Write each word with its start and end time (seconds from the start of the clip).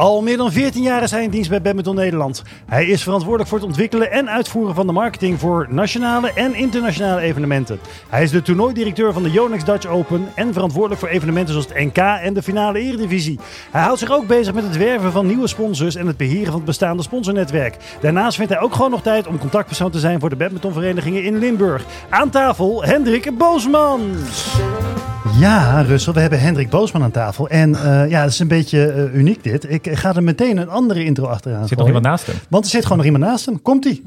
Al 0.00 0.22
meer 0.22 0.36
dan 0.36 0.52
14 0.52 0.82
jaar 0.82 1.02
is 1.02 1.10
hij 1.10 1.22
in 1.22 1.30
dienst 1.30 1.50
bij 1.50 1.62
Badminton 1.62 1.94
Nederland. 1.94 2.42
Hij 2.66 2.86
is 2.86 3.02
verantwoordelijk 3.02 3.48
voor 3.48 3.58
het 3.58 3.66
ontwikkelen 3.66 4.10
en 4.10 4.30
uitvoeren 4.30 4.74
van 4.74 4.86
de 4.86 4.92
marketing 4.92 5.38
voor 5.38 5.66
nationale 5.70 6.32
en 6.32 6.54
internationale 6.54 7.20
evenementen. 7.20 7.80
Hij 8.08 8.22
is 8.22 8.30
de 8.30 8.42
toernooidirecteur 8.42 9.12
van 9.12 9.22
de 9.22 9.30
Yonex 9.30 9.64
Dutch 9.64 9.86
Open 9.86 10.28
en 10.34 10.52
verantwoordelijk 10.52 11.00
voor 11.00 11.08
evenementen 11.08 11.54
zoals 11.54 11.68
het 11.68 11.78
NK 11.84 11.96
en 11.96 12.34
de 12.34 12.42
finale 12.42 12.78
Eredivisie. 12.78 13.38
Hij 13.70 13.82
houdt 13.82 13.98
zich 13.98 14.10
ook 14.10 14.26
bezig 14.26 14.54
met 14.54 14.64
het 14.64 14.76
werven 14.76 15.12
van 15.12 15.26
nieuwe 15.26 15.48
sponsors 15.48 15.94
en 15.94 16.06
het 16.06 16.16
beheren 16.16 16.46
van 16.46 16.54
het 16.54 16.64
bestaande 16.64 17.02
sponsornetwerk. 17.02 17.76
Daarnaast 18.00 18.36
vindt 18.36 18.52
hij 18.52 18.62
ook 18.62 18.74
gewoon 18.74 18.90
nog 18.90 19.02
tijd 19.02 19.26
om 19.26 19.38
contactpersoon 19.38 19.90
te 19.90 19.98
zijn 19.98 20.20
voor 20.20 20.30
de 20.30 20.36
badmintonverenigingen 20.36 21.24
in 21.24 21.38
Limburg. 21.38 21.84
Aan 22.08 22.30
tafel 22.30 22.84
Hendrik 22.84 23.38
Boosman. 23.38 24.00
Ja, 25.38 25.82
Russel, 25.82 26.12
we 26.12 26.20
hebben 26.20 26.40
Hendrik 26.40 26.70
Boosman 26.70 27.02
aan 27.02 27.10
tafel. 27.10 27.48
En 27.48 27.70
uh, 27.70 28.10
ja, 28.10 28.22
het 28.22 28.32
is 28.32 28.38
een 28.38 28.48
beetje 28.48 28.94
uh, 28.94 29.14
uniek 29.14 29.42
dit. 29.42 29.70
Ik 29.70 29.86
ga 29.96 30.14
er 30.14 30.22
meteen 30.22 30.58
een 30.58 30.68
andere 30.68 31.04
intro 31.04 31.26
achteraan 31.26 31.62
Er 31.62 31.68
zit 31.68 31.78
nog 31.78 31.86
iemand 31.86 32.04
naast 32.04 32.26
hem. 32.26 32.36
Want 32.48 32.64
er 32.64 32.70
zit 32.70 32.82
gewoon 32.82 32.96
nog 32.96 33.06
iemand 33.06 33.24
naast 33.24 33.46
hem. 33.46 33.62
Komt-ie. 33.62 34.02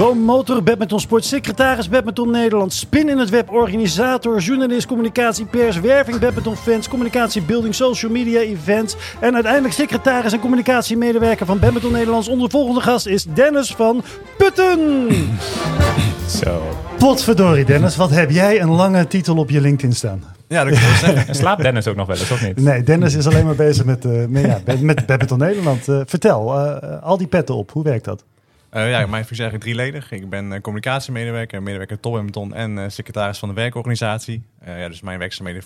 Promotor, 0.00 0.62
badminton 0.62 1.00
sport, 1.00 1.24
secretaris 1.24 1.88
badminton 1.88 2.30
Nederland, 2.30 2.72
spin 2.72 3.08
in 3.08 3.18
het 3.18 3.30
web, 3.30 3.50
organisator, 3.50 4.38
journalist, 4.38 4.86
communicatie, 4.86 5.44
pers, 5.44 5.80
werving, 5.80 6.18
badminton 6.18 6.56
fans, 6.56 6.88
communicatie, 6.88 7.42
building, 7.42 7.74
social 7.74 8.12
media, 8.12 8.40
events 8.40 8.96
en 9.20 9.34
uiteindelijk 9.34 9.74
secretaris 9.74 10.32
en 10.32 10.40
communicatiemedewerker 10.40 11.46
van 11.46 11.58
badminton 11.58 11.92
Nederlands. 11.92 12.28
Onze 12.28 12.50
volgende 12.50 12.80
gast 12.80 13.06
is 13.06 13.24
Dennis 13.24 13.74
van 13.74 14.02
Putten. 14.36 15.06
Zo. 16.30 16.62
Potverdorie 16.98 17.64
Dennis, 17.64 17.96
wat 17.96 18.10
heb 18.10 18.30
jij 18.30 18.60
een 18.60 18.70
lange 18.70 19.06
titel 19.06 19.36
op 19.36 19.50
je 19.50 19.60
LinkedIn 19.60 19.94
staan? 19.94 20.24
Ja, 20.48 20.64
dat 20.64 20.72
kan 20.72 20.82
wel 20.82 20.96
zeggen. 20.96 21.26
En 21.28 21.34
slaapt 21.34 21.62
Dennis 21.62 21.86
ook 21.86 21.96
nog 21.96 22.06
wel 22.06 22.16
eens, 22.16 22.30
of 22.30 22.46
niet? 22.46 22.60
Nee, 22.60 22.82
Dennis 22.82 23.14
is 23.14 23.26
alleen 23.26 23.44
maar 23.44 23.54
bezig 23.54 23.84
met, 23.84 24.04
uh, 24.04 24.26
met, 24.26 24.44
ja, 24.44 24.60
met 24.80 25.06
Badminton 25.06 25.38
Nederland. 25.38 25.88
Uh, 25.88 26.00
vertel, 26.06 26.58
uh, 26.58 27.02
al 27.02 27.16
die 27.16 27.26
petten 27.26 27.54
op, 27.54 27.70
hoe 27.70 27.82
werkt 27.82 28.04
dat? 28.04 28.24
Uh, 28.72 28.90
ja, 28.90 28.98
mijn 28.98 29.24
functie 29.24 29.32
is 29.32 29.38
eigenlijk 29.38 29.62
drieledig. 29.62 30.12
Ik 30.12 30.28
ben 30.28 30.52
uh, 30.52 30.60
communicatiemedewerker, 30.60 31.62
medewerker 31.62 32.00
top 32.00 32.12
badminton 32.12 32.54
en 32.54 32.76
uh, 32.76 32.84
secretaris 32.88 33.38
van 33.38 33.48
de 33.48 33.54
werkorganisatie. 33.54 34.42
ja, 34.64 34.88
dus 34.88 35.00
mijn 35.00 35.18
werkzaamheden 35.18 35.62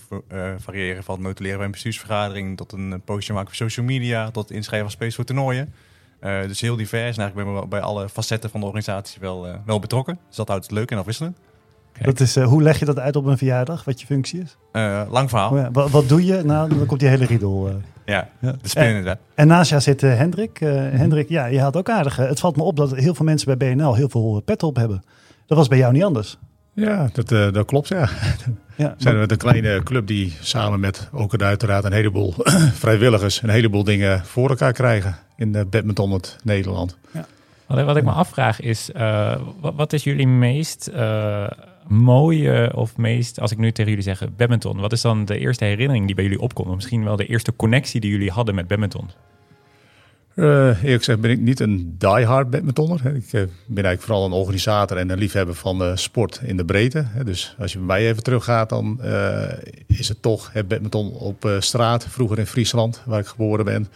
variëren 0.59 1.05
van 1.05 1.15
het 1.15 1.25
notuleren 1.25 1.57
bij 1.57 1.67
een 1.67 1.73
bestuursvergadering 1.73 2.57
tot 2.57 2.73
een 2.73 3.03
postje 3.05 3.33
maken 3.33 3.49
op 3.49 3.55
social 3.55 3.87
media, 3.87 4.31
tot 4.31 4.51
inschrijven 4.51 4.91
van 4.91 4.99
space 4.99 5.17
voor 5.17 5.25
toernooien. 5.25 5.73
Dus 6.47 6.61
heel 6.61 6.77
divers 6.77 7.17
en 7.17 7.23
eigenlijk 7.23 7.51
ben 7.51 7.63
ik 7.63 7.69
bij 7.69 7.81
alle 7.81 8.09
facetten 8.09 8.51
van 8.51 8.61
de 8.61 8.67
organisatie 8.67 9.21
wel, 9.21 9.47
wel 9.67 9.79
betrokken. 9.79 10.19
Dus 10.29 10.37
dat 10.37 10.49
houdt 10.49 10.63
het 10.63 10.73
leuk 10.73 10.91
en 10.91 10.99
afwisselend. 10.99 11.39
Dat 12.01 12.21
is, 12.21 12.37
hoe 12.37 12.63
leg 12.63 12.79
je 12.79 12.85
dat 12.85 12.99
uit 12.99 13.17
op 13.17 13.25
een 13.25 13.39
verjaardag, 13.39 13.85
wat 13.85 14.01
je 14.01 14.07
functie 14.07 14.41
is? 14.41 14.57
lang 15.11 15.29
verhaal. 15.29 15.51
Oh 15.51 15.59
ja, 15.59 15.71
wat, 15.73 15.91
wat, 15.91 16.09
doe 16.09 16.25
je? 16.25 16.43
Nou, 16.45 16.69
dan 16.69 16.87
komt 16.87 17.01
die 17.01 17.09
hele 17.09 17.25
riedel. 17.25 17.71
Ja, 18.05 18.29
de 18.41 18.57
spin 18.63 18.85
in 18.85 18.95
het 18.95 19.05
web. 19.05 19.21
En 19.35 19.47
naast 19.47 19.71
jou 19.71 19.83
zit 19.83 20.03
uh, 20.03 20.17
Hendrik. 20.17 20.61
Uh, 20.61 20.71
Hendrik, 20.75 21.29
ja, 21.29 21.47
je 21.47 21.61
had 21.61 21.77
ook 21.77 21.89
aardig. 21.89 22.17
het 22.17 22.41
valt 22.41 22.57
me 22.57 22.63
op 22.63 22.77
dat 22.77 22.97
heel 22.97 23.15
veel 23.15 23.25
mensen 23.25 23.59
bij 23.59 23.75
BNL 23.75 23.95
heel 23.95 24.09
veel 24.09 24.43
pet 24.45 24.63
op 24.63 24.77
hebben. 24.77 25.03
Dat 25.47 25.59
was 25.59 25.69
bij 25.69 25.79
jou 25.79 25.93
niet 25.93 26.05
anders. 26.05 26.39
Ja, 26.73 27.09
dat, 27.13 27.31
uh, 27.31 27.53
dat 27.53 27.67
klopt, 27.67 27.89
ja. 27.89 28.09
Ja 28.77 28.95
zijn 28.99 29.21
we 29.21 29.31
een 29.31 29.37
kleine 29.37 29.83
club 29.83 30.07
die 30.07 30.37
samen 30.41 30.81
met 30.81 31.09
ook 31.13 31.43
uiteraard 31.43 31.85
een 31.85 31.93
heleboel 31.93 32.35
vrijwilligers 32.85 33.43
een 33.43 33.49
heleboel 33.49 33.85
dingen 33.85 34.25
voor 34.25 34.49
elkaar 34.49 34.73
krijgen 34.73 35.17
in 35.37 35.53
de 35.53 35.65
badminton 35.65 36.11
het 36.11 36.37
Nederland. 36.43 36.97
Ja. 37.13 37.27
Wat, 37.67 37.85
wat 37.85 37.97
ik 37.97 38.05
me 38.05 38.11
afvraag 38.11 38.61
is, 38.61 38.91
wat, 39.61 39.75
wat, 39.75 39.93
is 39.93 40.05
jullie 40.05 40.27
meest 40.27 40.91
mooie 41.89 42.73
of 42.75 42.97
meest, 42.97 43.41
als 43.41 43.51
ik 43.51 43.59
nu 43.59 43.73
tegen 43.73 43.91
jullie 43.91 44.05
zeg 44.05 44.35
badminton, 44.37 44.81
wat 44.81 44.93
is 44.93 45.01
dan 45.01 45.25
de 45.25 45.39
eerste 45.39 45.65
herinnering 45.65 46.07
die 46.07 46.15
bij 46.15 46.25
jullie 46.25 46.41
opkomt? 46.41 46.69
Of 46.69 46.75
misschien 46.75 47.05
wel 47.05 47.17
de 47.17 47.27
eerste 47.27 47.57
connectie 47.57 48.01
die 48.01 48.11
jullie 48.11 48.31
hadden 48.31 48.55
met 48.55 48.69
badminton? 48.69 49.11
Uh, 50.35 50.47
eerlijk 50.83 50.99
gezegd 50.99 51.21
ben 51.21 51.31
ik 51.31 51.41
niet 51.41 51.61
een 51.61 51.95
diehard 51.99 52.51
badmintonner. 52.51 53.07
Ik 53.07 53.31
ben 53.31 53.49
eigenlijk 53.67 54.03
vooral 54.03 54.25
een 54.25 54.33
organisator 54.33 54.97
en 54.97 55.11
een 55.11 55.19
liefhebber 55.19 55.55
van 55.55 55.83
uh, 55.83 55.97
sport 55.97 56.41
in 56.43 56.57
de 56.57 56.65
breedte. 56.65 57.05
Dus 57.25 57.57
als 57.59 57.73
je 57.73 57.79
bij 57.79 57.87
mij 57.87 58.09
even 58.09 58.23
teruggaat, 58.23 58.69
dan 58.69 58.99
uh, 59.03 59.53
is 59.87 60.09
het 60.09 60.23
toch 60.23 60.53
het 60.53 60.69
badminton 60.69 61.13
op 61.13 61.57
straat. 61.59 62.07
Vroeger 62.09 62.39
in 62.39 62.47
Friesland, 62.47 63.03
waar 63.05 63.21
ik 63.21 63.27
geboren 63.27 63.65
ben. 63.65 63.89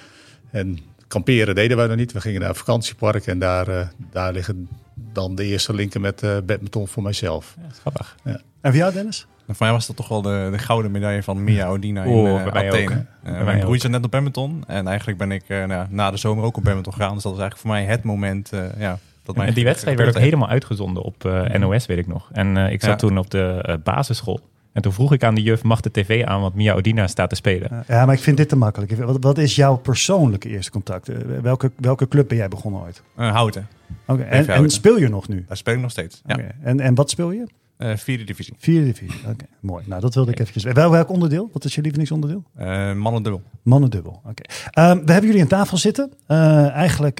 En 0.50 0.78
kamperen 1.09 1.54
deden 1.54 1.77
wij 1.77 1.87
nog 1.87 1.97
niet. 1.97 2.12
We 2.12 2.21
gingen 2.21 2.41
naar 2.41 2.48
een 2.48 2.54
vakantiepark 2.54 3.27
en 3.27 3.38
daar, 3.38 3.93
daar 4.10 4.32
liggen 4.32 4.69
dan 5.12 5.34
de 5.34 5.44
eerste 5.44 5.75
linken 5.75 6.00
met 6.00 6.22
uh, 6.22 6.37
badminton 6.47 6.88
voor 6.88 7.03
mijzelf. 7.03 7.54
Ja, 7.60 7.69
grappig. 7.81 8.16
Ja. 8.25 8.41
En 8.60 8.71
voor 8.71 8.81
jou, 8.81 8.93
Dennis? 8.93 9.27
Voor 9.48 9.66
mij 9.66 9.72
was 9.72 9.86
dat 9.86 9.97
toch 9.97 10.09
wel 10.09 10.22
de, 10.22 10.48
de 10.50 10.59
gouden 10.59 10.91
medaille 10.91 11.22
van 11.22 11.44
Mia 11.44 11.69
Odina 11.69 12.03
in 12.03 12.26
uh, 12.26 12.47
Athene. 12.47 13.04
Uh, 13.26 13.44
mijn 13.44 13.60
broertje 13.60 13.81
zat 13.81 13.91
net 13.91 14.04
op 14.04 14.10
badminton. 14.10 14.64
En 14.66 14.86
eigenlijk 14.86 15.19
ben 15.19 15.32
ik 15.32 15.42
uh, 15.48 15.64
nou, 15.64 15.86
na 15.91 16.10
de 16.10 16.16
zomer 16.16 16.44
ook 16.44 16.56
op 16.56 16.64
badminton 16.64 16.92
gegaan. 16.92 17.14
Dus 17.14 17.22
dat 17.22 17.32
was 17.32 17.41
eigenlijk 17.41 17.60
voor 17.60 17.70
mij 17.70 17.92
het 17.94 18.03
moment. 18.03 18.50
ja, 18.78 18.98
dat 19.22 19.36
en 19.36 19.54
die 19.54 19.64
wedstrijd 19.64 19.97
werd 19.97 20.16
ook 20.16 20.22
helemaal 20.22 20.48
uitgezonden 20.48 21.03
op 21.03 21.48
NOS, 21.59 21.86
weet 21.86 21.98
ik 21.98 22.06
nog. 22.06 22.28
En 22.32 22.56
ik 22.56 22.81
zat 22.81 22.91
ja. 22.91 22.97
toen 22.97 23.19
op 23.19 23.31
de 23.31 23.78
basisschool. 23.84 24.41
En 24.72 24.82
toen 24.82 24.92
vroeg 24.92 25.12
ik 25.12 25.22
aan 25.22 25.34
de 25.34 25.42
juf, 25.42 25.62
mag 25.62 25.80
de 25.80 25.91
tv 25.91 26.25
aan, 26.25 26.41
want 26.41 26.54
Mia 26.54 26.75
Odina 26.75 27.06
staat 27.06 27.28
te 27.28 27.34
spelen. 27.34 27.84
Ja, 27.88 28.06
maar 28.06 28.15
ik 28.15 28.20
vind 28.20 28.36
dit 28.36 28.48
te 28.48 28.56
makkelijk. 28.56 28.97
Wat, 28.97 29.16
wat 29.20 29.38
is 29.38 29.56
jouw 29.56 29.76
persoonlijke 29.76 30.48
eerste 30.48 30.70
contact? 30.70 31.10
welke, 31.42 31.70
welke 31.76 32.09
club 32.09 32.28
ben 32.28 32.36
jij 32.36 32.48
begonnen 32.48 32.80
ooit? 32.80 33.03
Houten. 33.15 33.69
Oké, 34.06 34.22
okay. 34.22 34.26
en, 34.26 34.48
en, 34.48 34.70
speel 34.70 34.98
je 34.98 35.09
nog 35.09 35.28
nu? 35.28 35.44
Daar 35.48 35.56
speel 35.56 35.75
ik 35.75 35.80
nog 35.80 35.91
steeds, 35.91 36.22
ja. 36.26 36.34
Okay. 36.34 36.50
En, 36.62 36.80
en 36.80 36.94
wat 36.94 37.10
speel 37.10 37.30
je? 37.30 37.47
Uh, 37.78 37.97
vierde 37.97 38.25
divisie. 38.25 38.55
Vierde 38.59 38.87
divisie, 38.87 39.19
oké. 39.21 39.31
Okay. 39.31 39.49
Mooi. 39.61 39.84
Nou, 39.87 40.00
dat 40.00 40.15
wilde 40.15 40.31
ik 40.31 40.39
eventjes. 40.39 40.72
Welk 40.72 41.11
onderdeel? 41.11 41.50
Wat 41.53 41.65
is 41.65 41.75
je 41.75 41.81
lievelingsonderdeel? 41.81 42.44
Uh, 42.59 42.94
mannendubbel. 42.94 43.43
Mannendubbel, 43.62 44.21
oké. 44.25 44.43
Um, 44.81 45.05
we 45.05 45.12
hebben 45.12 45.27
jullie 45.27 45.41
aan 45.41 45.49
tafel 45.49 45.77
zitten. 45.77 46.12
Uh, 46.28 46.71
eigenlijk 46.71 47.16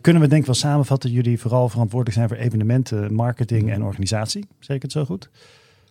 kunnen 0.00 0.22
we 0.22 0.28
denk 0.28 0.40
ik 0.40 0.46
wel 0.46 0.54
samenvatten... 0.54 1.10
jullie 1.10 1.40
vooral 1.40 1.68
verantwoordelijk 1.68 2.16
zijn 2.16 2.28
voor 2.28 2.36
evenementen, 2.36 3.14
marketing 3.14 3.70
en 3.70 3.82
organisatie. 3.82 4.46
Zeker 4.58 4.82
het 4.82 4.92
zo 4.92 5.04
goed? 5.04 5.30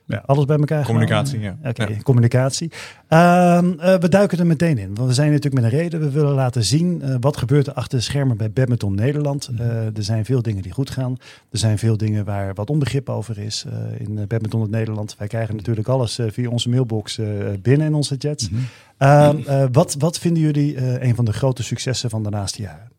Ja. 0.07 0.23
Alles 0.25 0.45
bij 0.45 0.57
elkaar 0.57 0.85
Communicatie, 0.85 1.39
ja. 1.39 1.57
Oké, 1.59 1.69
okay, 1.69 1.95
ja. 1.95 2.01
communicatie. 2.01 2.71
Uh, 3.09 3.59
uh, 3.63 3.95
we 3.95 4.09
duiken 4.09 4.39
er 4.39 4.45
meteen 4.45 4.77
in. 4.77 4.95
Want 4.95 5.07
we 5.07 5.13
zijn 5.13 5.31
natuurlijk 5.31 5.63
met 5.63 5.71
een 5.71 5.79
reden. 5.79 5.99
We 5.99 6.11
willen 6.11 6.33
laten 6.33 6.63
zien 6.63 7.01
uh, 7.03 7.15
wat 7.19 7.37
gebeurt 7.37 7.67
er 7.67 7.73
achter 7.73 7.97
de 7.97 8.03
schermen 8.03 8.37
bij 8.37 8.51
Badminton 8.51 8.95
Nederland. 8.95 9.49
er 9.57 10.03
zijn 10.03 10.25
veel 10.25 10.41
dingen 10.41 10.61
die 10.61 10.71
goed 10.71 10.89
gaan. 10.89 11.17
Er 11.51 11.57
zijn 11.57 11.77
veel 11.77 11.97
dingen 11.97 12.25
waar 12.25 12.53
wat 12.53 12.69
onbegrip 12.69 13.09
over 13.09 13.37
is 13.37 13.65
in 13.97 14.15
Badminton 14.27 14.61
het 14.61 14.69
Nederland. 14.69 15.15
Wij 15.17 15.27
krijgen 15.27 15.55
natuurlijk 15.55 15.87
alles 15.87 16.19
via 16.27 16.49
onze 16.49 16.69
mailbox 16.69 17.19
binnen 17.61 17.87
in 17.87 17.93
onze 17.93 18.15
chats. 18.17 18.49
Mm 18.49 18.59
-hmm. 18.97 19.71
wat, 19.71 19.95
wat 19.99 20.19
vinden 20.19 20.41
jullie 20.41 21.01
een 21.03 21.15
van 21.15 21.25
de 21.25 21.33
grote 21.33 21.63
successen 21.63 22.09
van 22.09 22.23
de 22.23 22.29
naaste 22.29 22.61
jaren? 22.61 22.89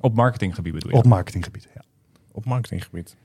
Op 0.00 0.14
marketinggebied 0.14 0.72
bedoel 0.72 0.90
je? 0.90 0.96
Op 0.96 1.06
marketinggebied, 1.06 1.68
ja. 1.74 1.82
Op 2.32 2.44
marketinggebied. 2.44 3.16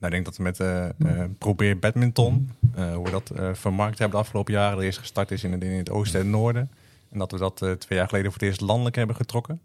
Nou, 0.00 0.14
ik 0.14 0.24
denk 0.24 0.24
dat 0.24 0.36
we 0.36 0.42
met 0.42 0.58
uh, 0.60 1.24
Probeer 1.38 1.78
Badminton, 1.78 2.50
uh, 2.78 2.94
hoe 2.94 3.04
we 3.04 3.10
dat 3.10 3.32
vermarkt 3.58 3.98
hebben 3.98 4.18
de 4.18 4.24
afgelopen 4.24 4.52
jaren, 4.52 4.78
er 4.78 4.84
eerst 4.84 4.98
gestart 4.98 5.30
is 5.30 5.44
in 5.44 5.52
het, 5.52 5.62
in 5.62 5.70
het 5.70 5.90
oosten 5.90 6.20
en 6.20 6.30
noorden. 6.30 6.70
En 7.10 7.18
dat 7.18 7.30
we 7.32 7.38
dat 7.38 7.56
twee 7.56 7.98
jaar 7.98 8.08
geleden 8.08 8.32
voor 8.32 8.40
het 8.40 8.48
eerst 8.48 8.60
landelijk 8.60 8.96
hebben 8.96 9.16
getrokken. 9.16 9.60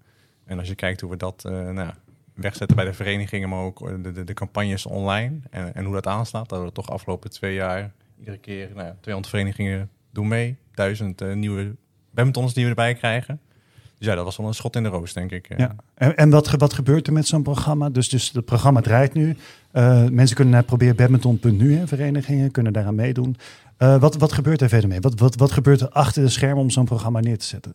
En 0.45 0.59
als 0.59 0.67
je 0.67 0.75
kijkt 0.75 1.01
hoe 1.01 1.09
we 1.09 1.17
dat 1.17 1.43
nou, 1.43 1.89
wegzetten 2.33 2.75
bij 2.75 2.85
de 2.85 2.93
verenigingen, 2.93 3.49
maar 3.49 3.59
ook 3.59 4.03
de, 4.03 4.11
de, 4.11 4.23
de 4.23 4.33
campagnes 4.33 4.85
online 4.85 5.39
en, 5.49 5.75
en, 5.75 5.85
hoe 5.85 5.93
dat 5.93 6.07
aanslaat, 6.07 6.49
dat 6.49 6.59
we 6.59 6.65
dat 6.65 6.73
toch 6.73 6.89
afgelopen 6.89 7.29
twee 7.29 7.53
jaar 7.53 7.91
iedere 8.19 8.37
keer, 8.37 8.69
nou, 8.75 8.93
200 8.99 9.27
verenigingen 9.27 9.89
doen 10.11 10.27
mee, 10.27 10.57
duizend 10.73 11.35
nieuwe 11.35 11.75
badmintons 12.11 12.53
die 12.53 12.63
we 12.63 12.69
erbij 12.69 12.93
krijgen. 12.93 13.39
Dus 13.97 14.07
ja, 14.07 14.15
dat 14.15 14.23
was 14.23 14.37
wel 14.37 14.47
een 14.47 14.53
schot 14.53 14.75
in 14.75 14.83
de 14.83 14.89
roos, 14.89 15.13
denk 15.13 15.31
ik. 15.31 15.57
Ja. 15.57 15.75
En, 15.93 16.15
en 16.15 16.29
wat, 16.29 16.49
wat 16.49 16.73
gebeurt 16.73 17.07
er 17.07 17.13
met 17.13 17.27
zo'n 17.27 17.43
programma? 17.43 17.89
Dus, 17.89 18.09
dus 18.09 18.31
het 18.31 18.45
programma 18.45 18.81
draait 18.81 19.13
nu. 19.13 19.35
Uh, 19.75 20.07
mensen 20.09 20.35
kunnen 20.35 20.53
naar 20.53 20.63
probeerbadminton.nu, 20.63 21.87
verenigingen, 21.87 22.51
kunnen 22.51 22.73
daaraan 22.73 22.95
meedoen. 22.95 23.37
Uh, 23.79 23.99
wat, 23.99 24.15
wat 24.15 24.31
gebeurt 24.31 24.61
er 24.61 24.69
verder 24.69 24.89
mee? 24.89 24.99
Wat, 24.99 25.19
wat, 25.19 25.35
wat 25.35 25.51
gebeurt 25.51 25.81
er 25.81 25.89
achter 25.89 26.23
de 26.23 26.29
schermen 26.29 26.63
om 26.63 26.69
zo'n 26.69 26.85
programma 26.85 27.19
neer 27.19 27.37
te 27.37 27.45
zetten? 27.45 27.73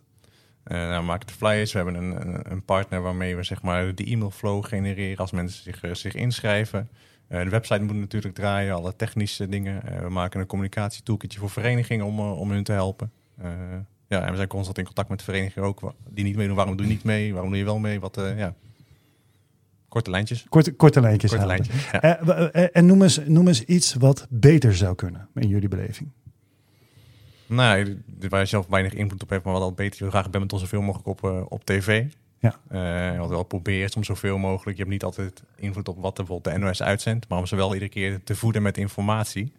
Uh, 0.64 0.78
nou, 0.78 1.00
we 1.00 1.06
maken 1.06 1.26
de 1.26 1.32
flyers. 1.32 1.72
We 1.72 1.78
hebben 1.78 2.02
een, 2.02 2.40
een, 2.52 2.64
partner 2.64 3.02
waarmee 3.02 3.36
we 3.36 3.42
zeg 3.42 3.62
maar, 3.62 3.94
de 3.94 4.10
e-mailflow 4.10 4.64
genereren 4.64 5.16
als 5.16 5.30
mensen 5.30 5.62
zich, 5.62 5.96
zich 5.96 6.14
inschrijven. 6.14 6.88
de 7.28 7.48
website 7.48 7.82
moet 7.82 7.96
natuurlijk 7.96 8.34
draaien, 8.34 8.74
alle 8.74 8.96
technische 8.96 9.48
dingen. 9.48 9.82
we 10.02 10.08
maken 10.08 10.40
een 10.40 10.46
communicatietoolkitje 10.46 11.38
voor 11.38 11.50
verenigingen 11.50 12.06
om, 12.06 12.20
om 12.20 12.50
hun 12.50 12.64
te 12.64 12.72
helpen. 12.72 13.10
Ja, 14.08 14.24
en 14.24 14.30
we 14.30 14.36
zijn 14.36 14.48
constant 14.48 14.78
in 14.78 14.84
contact 14.84 15.08
met 15.08 15.22
verenigingen 15.22 15.68
ook. 15.68 15.92
Die 16.08 16.24
niet 16.24 16.36
meedoen, 16.36 16.56
waarom 16.56 16.76
doe 16.76 16.86
je 16.86 16.92
niet 16.92 17.04
mee? 17.04 17.32
Waarom 17.32 17.50
doe 17.50 17.58
je 17.58 17.64
wel 17.64 17.78
mee? 17.78 18.00
Wat, 18.00 18.20
ja. 18.36 18.54
Korte 19.90 20.10
lijntjes. 20.10 20.46
Korte, 20.48 20.72
korte 20.72 21.00
lijntjes. 21.00 21.30
Korte 21.30 21.46
lijntjes 21.46 21.90
ja. 21.90 22.20
uh, 22.22 22.66
en 22.72 22.86
noem 22.86 23.02
eens, 23.02 23.20
noem 23.26 23.48
eens 23.48 23.64
iets 23.64 23.94
wat 23.94 24.26
beter 24.30 24.76
zou 24.76 24.94
kunnen 24.94 25.28
in 25.34 25.48
jullie 25.48 25.68
beleving. 25.68 26.10
Nou, 27.46 28.02
waar 28.28 28.40
je 28.40 28.46
zelf 28.46 28.66
weinig 28.66 28.92
input 28.92 29.22
op 29.22 29.28
hebt, 29.30 29.44
maar 29.44 29.52
wat 29.52 29.62
al 29.62 29.72
beter. 29.72 30.04
Je 30.04 30.10
graag 30.10 30.30
badminton 30.30 30.58
zoveel 30.58 30.80
mogelijk 30.82 31.08
op, 31.08 31.22
uh, 31.24 31.40
op 31.48 31.64
tv. 31.64 32.04
Ja. 32.38 32.54
Eh, 32.68 33.18
wat 33.18 33.28
wel 33.28 33.42
probeert 33.42 33.96
om 33.96 34.04
zoveel 34.04 34.38
mogelijk. 34.38 34.76
Je 34.76 34.82
hebt 34.82 34.94
niet 34.94 35.04
altijd 35.04 35.42
invloed 35.56 35.88
op 35.88 35.98
wat 36.00 36.14
bijvoorbeeld 36.14 36.54
de 36.54 36.60
NOS 36.60 36.82
uitzendt, 36.82 37.28
maar 37.28 37.38
om 37.38 37.46
ze 37.46 37.56
wel 37.56 37.72
iedere 37.72 37.90
keer 37.90 38.22
te 38.24 38.34
voeden 38.36 38.62
met 38.62 38.78
informatie. 38.78 39.52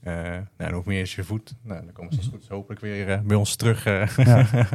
Eh, 0.00 0.14
nou, 0.14 0.46
en 0.56 0.72
hoe 0.72 0.82
meer 0.86 0.98
je 0.98 1.06
ze 1.06 1.24
voedt, 1.24 1.54
nou, 1.62 1.84
dan 1.84 1.92
komen 1.92 2.12
ze 2.12 2.20
het 2.20 2.28
goed 2.28 2.48
hopelijk 2.48 2.80
weer 2.80 3.08
eh, 3.10 3.20
bij 3.20 3.36
ons 3.36 3.56
terug. 3.56 3.86
eh. 3.86 4.16
Ja. 4.16 4.46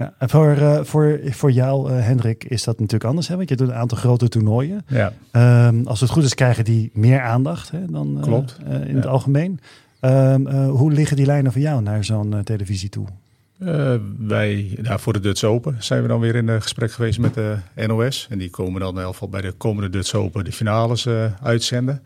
Ja, 0.00 0.14
en 0.18 0.28
voor, 0.30 0.50
eh, 0.50 0.80
voor, 0.82 1.20
voor 1.24 1.50
jou, 1.50 1.90
eh, 1.90 2.04
Hendrik, 2.04 2.44
is 2.44 2.64
dat 2.64 2.78
natuurlijk 2.78 3.04
anders. 3.04 3.28
Hè? 3.28 3.36
Want 3.36 3.48
je 3.48 3.56
doet 3.56 3.68
een 3.68 3.74
aantal 3.74 3.98
grote 3.98 4.28
toernooien. 4.28 4.84
Ja. 4.86 5.12
Ehm, 5.30 5.80
als 5.84 6.00
het 6.00 6.10
goed 6.10 6.24
is, 6.24 6.34
krijgen 6.34 6.64
die 6.64 6.90
meer 6.92 7.20
aandacht 7.20 7.70
hè, 7.70 7.86
dan 7.90 8.16
eh, 8.16 8.22
Klopt. 8.22 8.58
in 8.64 8.88
Ja. 8.88 8.94
het 8.94 9.06
algemeen. 9.06 9.60
Ehm, 10.00 10.46
eh, 10.46 10.68
hoe 10.70 10.92
liggen 10.92 11.16
die 11.16 11.26
lijnen 11.26 11.52
voor 11.52 11.60
jou 11.60 11.82
naar 11.82 12.04
zo'n 12.04 12.40
televisie 12.44 12.88
toe? 12.88 13.06
Wij, 14.18 14.78
nou, 14.82 15.00
voor 15.00 15.12
de 15.12 15.20
Dutch 15.20 15.44
Open 15.44 15.76
zijn 15.78 16.02
we 16.02 16.08
dan 16.08 16.20
weer 16.20 16.34
in 16.34 16.62
gesprek 16.62 16.92
geweest 16.92 17.18
met 17.18 17.34
de 17.34 17.56
NOS. 17.86 18.26
En 18.30 18.38
die 18.38 18.50
komen 18.50 18.80
dan 18.80 18.88
in 18.90 18.96
ieder 18.96 19.12
geval 19.12 19.28
bij 19.28 19.40
de 19.40 19.52
komende 19.52 19.90
Dutch 19.90 20.14
Open 20.14 20.44
de 20.44 20.52
finales 20.52 21.08
uitzenden. 21.42 22.02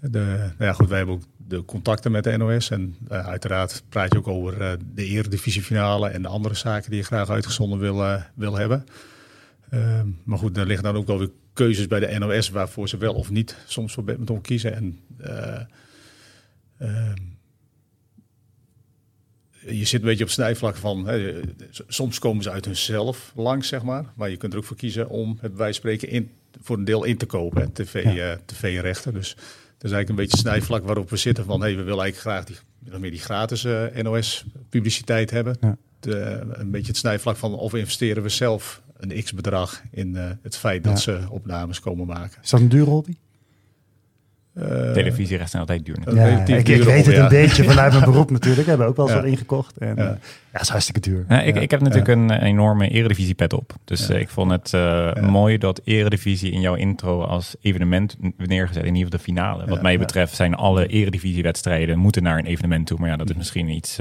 De, 0.00 0.18
nou 0.36 0.70
ja, 0.70 0.72
goed, 0.72 0.88
wij 0.88 0.96
hebben 0.96 1.14
ook 1.14 1.22
de 1.52 1.64
contacten 1.64 2.12
met 2.12 2.24
de 2.24 2.36
NOS. 2.36 2.70
En 2.70 2.96
eh, 3.08 3.26
uiteraard 3.26 3.82
praat 3.88 4.12
je 4.12 4.18
ook 4.18 4.28
over 4.28 4.60
eh, 4.60 4.72
de 4.94 5.04
eredivisiefinale 5.04 6.08
en 6.08 6.22
de 6.22 6.28
andere 6.28 6.54
zaken 6.54 6.90
die 6.90 6.98
je 6.98 7.04
graag 7.04 7.30
uitgezonden 7.30 7.78
wil, 7.78 8.04
eh, 8.04 8.22
wil 8.34 8.56
hebben. 8.56 8.86
Ehm, 9.70 10.06
maar 10.24 10.38
goed, 10.38 10.56
er 10.56 10.66
liggen 10.66 10.84
dan 10.84 10.96
ook 10.96 11.06
wel 11.06 11.18
weer 11.18 11.30
keuzes 11.52 11.86
bij 11.86 12.00
de 12.00 12.18
NOS 12.18 12.50
waarvoor 12.50 12.88
ze 12.88 12.96
wel 12.96 13.14
of 13.14 13.30
niet 13.30 13.56
soms 13.66 13.92
voor 13.92 14.04
badminton 14.04 14.40
kiezen. 14.40 14.74
En 14.74 14.98
eh, 15.18 15.60
ehm, 16.78 17.16
je 19.66 19.84
zit 19.84 20.00
een 20.00 20.06
beetje 20.06 20.24
op 20.24 20.30
snijvlak 20.30 20.76
van. 20.76 21.06
Hè, 21.06 21.40
soms 21.86 22.18
komen 22.18 22.42
ze 22.42 22.50
uit 22.50 22.64
hunzelf 22.64 23.32
langs, 23.36 23.68
zeg 23.68 23.82
maar. 23.82 24.04
Maar 24.14 24.30
je 24.30 24.36
kunt 24.36 24.52
er 24.52 24.58
ook 24.58 24.64
voor 24.64 24.76
kiezen 24.76 25.08
om 25.08 25.38
het 25.40 25.56
bij 25.56 25.72
spreken 25.72 26.08
in, 26.08 26.30
voor 26.60 26.76
een 26.76 26.84
deel 26.84 27.04
in 27.04 27.16
te 27.16 27.26
kopen. 27.26 27.62
hè, 27.62 27.68
TV, 27.68 28.04
eh, 28.04 28.32
TV-rechten. 28.44 29.14
Dus 29.14 29.36
is 29.84 29.90
eigenlijk 29.90 30.08
een 30.08 30.14
beetje 30.24 30.36
snijvlak 30.48 30.84
waarop 30.84 31.10
we 31.10 31.16
zitten 31.16 31.44
van... 31.44 31.60
Hey, 31.60 31.76
we 31.76 31.82
willen 31.82 32.02
eigenlijk 32.02 32.16
graag 32.18 32.44
die, 32.44 32.90
nog 32.92 33.00
meer 33.00 33.10
die 33.10 33.20
gratis 33.20 33.64
eh, 33.64 34.02
NOS-publiciteit 34.02 35.30
hebben. 35.30 35.56
Ja. 35.60 35.76
De, 36.00 36.40
een 36.52 36.70
beetje 36.70 36.86
het 36.88 36.96
snijvlak 36.96 37.36
van 37.36 37.54
of 37.54 37.74
investeren 37.74 38.22
we 38.22 38.28
zelf 38.28 38.82
een 38.96 39.22
x-bedrag 39.22 39.82
in 39.90 40.16
eh, 40.16 40.30
het 40.42 40.56
feit 40.56 40.84
dat 40.84 40.92
Ja. 40.92 40.98
ze 40.98 41.26
opnames 41.30 41.80
komen 41.80 42.06
maken. 42.06 42.38
Is 42.42 42.50
dat 42.50 42.60
een 42.60 42.68
dure 42.68 42.90
hobby? 42.90 43.14
Eh, 44.54 44.92
Televisierechten 44.92 45.48
zijn 45.48 45.62
altijd 45.62 45.84
duur. 45.84 46.14
Ja, 46.14 46.26
ik, 46.56 46.66
weet 46.66 47.06
het 47.06 47.06
een 47.06 47.12
ja. 47.12 47.28
beetje 47.28 47.64
vanuit 47.64 47.92
mijn 47.92 48.04
beroep 48.10 48.30
natuurlijk. 48.30 48.62
We 48.62 48.68
hebben 48.68 48.86
ook 48.86 48.96
wel 48.96 49.04
eens 49.06 49.14
Ja. 49.14 49.20
wat 49.20 49.30
ingekocht. 49.30 49.76
En, 49.78 49.94
Ja. 49.96 50.02
ja. 50.02 50.18
ja, 50.52 50.60
is 50.60 50.68
hartstikke 50.68 51.00
duur. 51.00 51.24
Nou, 51.28 51.42
ik, 51.42 51.54
Ja. 51.54 51.60
ik 51.60 51.70
heb 51.70 51.80
natuurlijk 51.80 52.08
een, 52.08 52.30
een 52.30 52.42
enorme 52.42 52.88
eredivisie 52.88 53.34
pet 53.34 53.52
op. 53.52 53.72
Dus 53.84 54.06
Ja. 54.06 54.14
eh, 54.14 54.20
ik 54.20 54.28
vond 54.28 54.50
het 54.50 54.74
eh, 54.74 55.16
mooi 55.16 55.58
dat 55.58 55.80
eredivisie 55.84 56.52
in 56.52 56.60
jouw 56.60 56.74
intro 56.74 57.22
als 57.22 57.54
evenement 57.60 58.16
neergezet. 58.36 58.82
In 58.84 58.94
ieder 58.94 59.04
geval 59.04 59.18
de 59.18 59.24
finale. 59.24 59.66
Wat 59.66 59.76
Ja, 59.76 59.82
mij 59.82 59.98
betreft 59.98 60.34
zijn 60.34 60.54
alle 60.54 60.86
eredivisiewedstrijden 60.86 61.98
moeten 61.98 62.22
naar 62.22 62.38
een 62.38 62.46
evenement 62.46 62.86
toe. 62.86 62.98
Maar 62.98 63.08
ja, 63.08 63.16
dat 63.16 63.30
is 63.30 63.36
misschien 63.36 63.68
iets, 63.68 63.98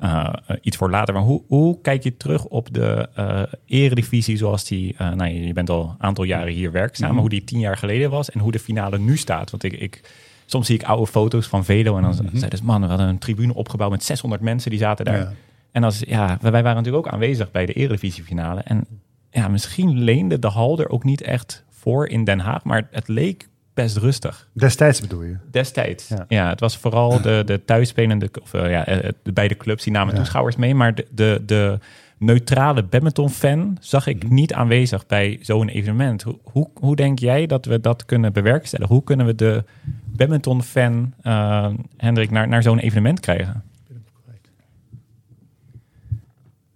eh, 0.00 0.32
eh, 0.46 0.56
iets 0.60 0.76
voor 0.76 0.90
later. 0.90 1.14
Maar 1.14 1.22
hoe, 1.22 1.42
hoe 1.46 1.80
kijk 1.80 2.02
je 2.02 2.16
terug 2.16 2.44
op 2.44 2.74
de 2.74 3.08
eh 3.14 3.42
eredivisie 3.66 4.36
zoals 4.36 4.64
die... 4.64 4.94
nou, 4.98 5.24
je 5.24 5.52
bent 5.52 5.70
al 5.70 5.82
een 5.82 6.02
aantal 6.04 6.24
jaren 6.24 6.52
hier 6.52 6.72
werkzaam. 6.72 7.06
Mhm. 7.06 7.12
Maar 7.14 7.20
hoe 7.20 7.30
die 7.38 7.44
tien 7.44 7.58
jaar 7.58 7.76
geleden 7.76 8.10
was 8.10 8.30
en 8.30 8.40
hoe 8.40 8.52
de 8.52 8.58
finale 8.58 8.98
nu 8.98 9.16
staat. 9.16 9.50
Want 9.50 9.62
ik... 9.62 9.72
ik 9.72 10.02
Soms 10.46 10.66
zie 10.66 10.74
ik 10.74 10.82
oude 10.82 11.06
foto's 11.06 11.46
van 11.46 11.64
Velo 11.64 11.96
en 11.96 12.02
dan 12.02 12.14
zeiden 12.14 12.58
ze, 12.58 12.64
man, 12.64 12.80
we 12.80 12.86
hadden 12.86 13.08
een 13.08 13.18
tribune 13.18 13.54
opgebouwd 13.54 13.90
met 13.90 14.04
600 14.04 14.42
mensen 14.42 14.70
die 14.70 14.78
zaten 14.78 15.04
daar. 15.04 15.18
Ja. 15.18 15.32
En 15.72 15.84
als, 15.84 15.98
ja, 15.98 16.38
wij 16.40 16.50
waren 16.50 16.76
natuurlijk 16.76 17.06
ook 17.06 17.12
aanwezig 17.12 17.50
bij 17.50 17.66
de 17.66 17.72
Eredivisiefinale. 17.72 18.60
En 18.60 18.86
ja, 19.30 19.48
misschien 19.48 19.98
leende 19.98 20.38
de 20.38 20.48
hal 20.48 20.78
er 20.78 20.88
ook 20.88 21.04
niet 21.04 21.20
echt 21.20 21.64
voor 21.68 22.06
in 22.08 22.24
Den 22.24 22.38
Haag, 22.38 22.64
maar 22.64 22.88
het 22.90 23.08
leek 23.08 23.48
best 23.74 23.96
rustig. 23.96 24.48
Destijds 24.52 25.00
bedoel 25.00 25.22
je? 25.22 25.36
Destijds. 25.50 26.08
Ja. 26.08 26.24
Ja, 26.28 26.48
het 26.48 26.60
was 26.60 26.76
vooral 26.78 27.20
de, 27.20 27.42
de 27.46 27.64
thuisspelende, 27.64 28.28
of 28.42 28.54
eh, 28.54 28.70
ja, 28.70 28.86
eh, 28.86 29.10
de 29.22 29.32
beide 29.32 29.56
clubs 29.56 29.84
die 29.84 29.92
namen 29.92 30.12
Ja. 30.14 30.18
toeschouwers 30.20 30.56
mee. 30.56 30.74
Maar 30.74 30.94
de, 30.94 31.06
de, 31.10 31.42
de 31.46 31.78
neutrale 32.18 32.82
badminton-fan 32.82 33.76
zag 33.80 34.06
ik 34.06 34.24
Mhm. 34.24 34.34
niet 34.34 34.52
aanwezig 34.54 35.06
bij 35.06 35.38
zo'n 35.42 35.68
evenement. 35.68 36.22
Hoe, 36.22 36.38
hoe, 36.42 36.68
hoe 36.74 36.96
denk 36.96 37.18
jij 37.18 37.46
dat 37.46 37.64
we 37.64 37.80
dat 37.80 38.04
kunnen 38.04 38.32
bewerkstelligen? 38.32 38.94
Hoe 38.94 39.04
kunnen 39.04 39.26
we 39.26 39.34
de 39.34 39.64
badminton-fan, 40.04 41.14
eh, 41.22 41.68
Hendrik, 41.96 42.30
naar, 42.30 42.48
naar 42.48 42.62
zo'n 42.62 42.78
evenement 42.78 43.20
krijgen? 43.20 43.62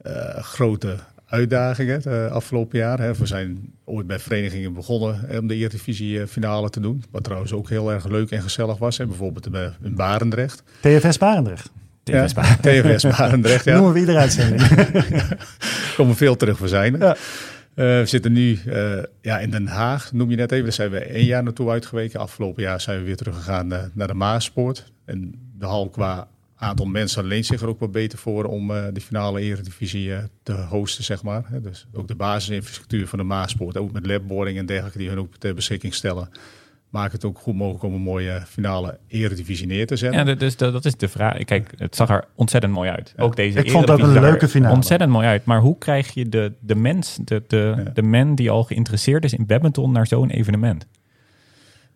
eh, 0.02 0.38
grote 0.42 0.96
uitdagingen 1.26 2.02
de 2.02 2.28
afgelopen 2.32 2.78
jaar. 2.78 2.98
Hè. 2.98 3.14
We 3.14 3.26
zijn 3.26 3.72
ooit 3.84 4.06
bij 4.06 4.18
verenigingen 4.18 4.72
begonnen 4.72 5.20
hè, 5.26 5.38
om 5.38 5.46
de 5.46 5.54
Eredivisie 5.54 6.20
eh, 6.20 6.26
finale 6.26 6.70
te 6.70 6.80
doen. 6.80 7.04
Wat 7.10 7.24
trouwens 7.24 7.52
ook 7.52 7.68
heel 7.68 7.92
erg 7.92 8.06
leuk 8.08 8.30
en 8.30 8.42
gezellig 8.42 8.78
was. 8.78 8.98
Hè. 8.98 9.06
Bijvoorbeeld 9.06 9.50
bij- 9.50 9.72
in 9.82 9.94
Barendrecht. 9.94 10.62
TFS 10.80 11.18
Barendrecht. 11.18 11.70
Ja, 12.04 12.24
TFS 12.26 13.02
Barendrecht, 13.16 13.64
ja. 13.68 13.74
Noemen 13.74 13.92
we 13.92 13.98
iedere 13.98 14.18
uitzending. 14.18 14.62
komen 15.96 16.16
veel 16.16 16.36
terug 16.36 16.56
voor 16.56 16.68
zijn. 16.68 16.96
Ja. 16.98 17.16
Eh, 17.74 17.84
we 17.84 18.02
zitten 18.06 18.32
nu 18.32 18.58
eh, 18.66 19.02
ja, 19.20 19.38
in 19.38 19.50
Den 19.50 19.66
Haag, 19.66 20.12
noem 20.12 20.30
je 20.30 20.36
net 20.36 20.52
even. 20.52 20.64
Daar 20.64 20.72
zijn 20.72 20.90
we 20.90 20.98
één 20.98 21.24
jaar 21.24 21.42
naartoe 21.42 21.70
uitgeweken. 21.70 22.20
Afgelopen 22.20 22.62
jaar 22.62 22.80
zijn 22.80 22.98
we 22.98 23.04
weer 23.04 23.16
teruggegaan 23.16 23.72
eh, 23.72 23.78
naar 23.92 24.06
de 24.06 24.14
Maaspoort. 24.14 24.92
En 25.04 25.34
de 25.58 25.66
hal 25.66 25.88
qua 25.90 26.28
aantal 26.56 26.86
mensen 26.86 27.24
leent 27.24 27.46
zich 27.46 27.60
er 27.62 27.68
ook 27.68 27.80
wat 27.80 27.92
beter 27.92 28.18
voor 28.18 28.44
om 28.44 28.70
eh, 28.70 28.84
de 28.92 29.00
finale 29.00 29.40
eredivisie 29.40 30.14
eh, 30.14 30.22
te 30.42 30.52
hosten, 30.52 31.04
zeg 31.04 31.22
maar. 31.22 31.42
Hè, 31.46 31.60
Dus 31.60 31.86
ook 31.92 32.08
de 32.08 32.14
basisinfrastructuur 32.14 33.06
van 33.08 33.18
de 33.18 33.24
Maaspoort, 33.24 33.76
ook 33.76 33.92
met 33.92 34.06
labboarding 34.06 34.58
en 34.58 34.66
dergelijke 34.66 34.98
die 34.98 35.08
hun 35.08 35.18
ook 35.18 35.36
ter 35.36 35.54
beschikking 35.54 35.94
stellen, 35.94 36.28
maakt 36.90 37.12
het 37.12 37.24
ook 37.24 37.38
goed 37.38 37.54
mogelijk 37.54 37.84
om 37.84 37.94
een 37.94 38.00
mooie 38.00 38.42
finale 38.46 38.98
eredivisie 39.08 39.66
neer 39.66 39.86
te 39.86 39.96
zetten. 39.96 40.18
Ja, 40.18 40.24
dat- 40.24 40.40
dus 40.40 40.56
dat, 40.56 40.72
dat 40.72 40.84
is 40.84 40.96
de 40.96 41.08
vraag. 41.08 41.44
Kijk, 41.44 41.72
het 41.76 41.96
zag 41.96 42.08
er 42.10 42.24
ontzettend 42.34 42.72
mooi 42.72 42.90
uit. 42.90 43.14
Ook 43.16 43.36
deze 43.36 43.58
Ik 43.58 43.70
vond 43.70 43.90
ook 43.90 43.98
een 43.98 44.12
leuke 44.20 44.48
finale. 44.48 44.74
Ontzettend 44.74 45.10
mooi 45.10 45.26
uit. 45.26 45.44
Maar 45.44 45.60
hoe 45.60 45.78
krijg 45.78 46.14
je 46.14 46.28
de, 46.28 46.52
de 46.60 46.74
mens, 46.74 47.18
de, 47.24 47.42
de, 47.46 47.74
Ja. 47.84 47.90
de 47.94 48.02
man 48.02 48.34
die 48.34 48.50
al 48.50 48.64
geïnteresseerd 48.64 49.24
is 49.24 49.32
in 49.34 49.46
badminton 49.46 49.92
naar 49.92 50.06
zo'n 50.06 50.30
evenement? 50.30 50.86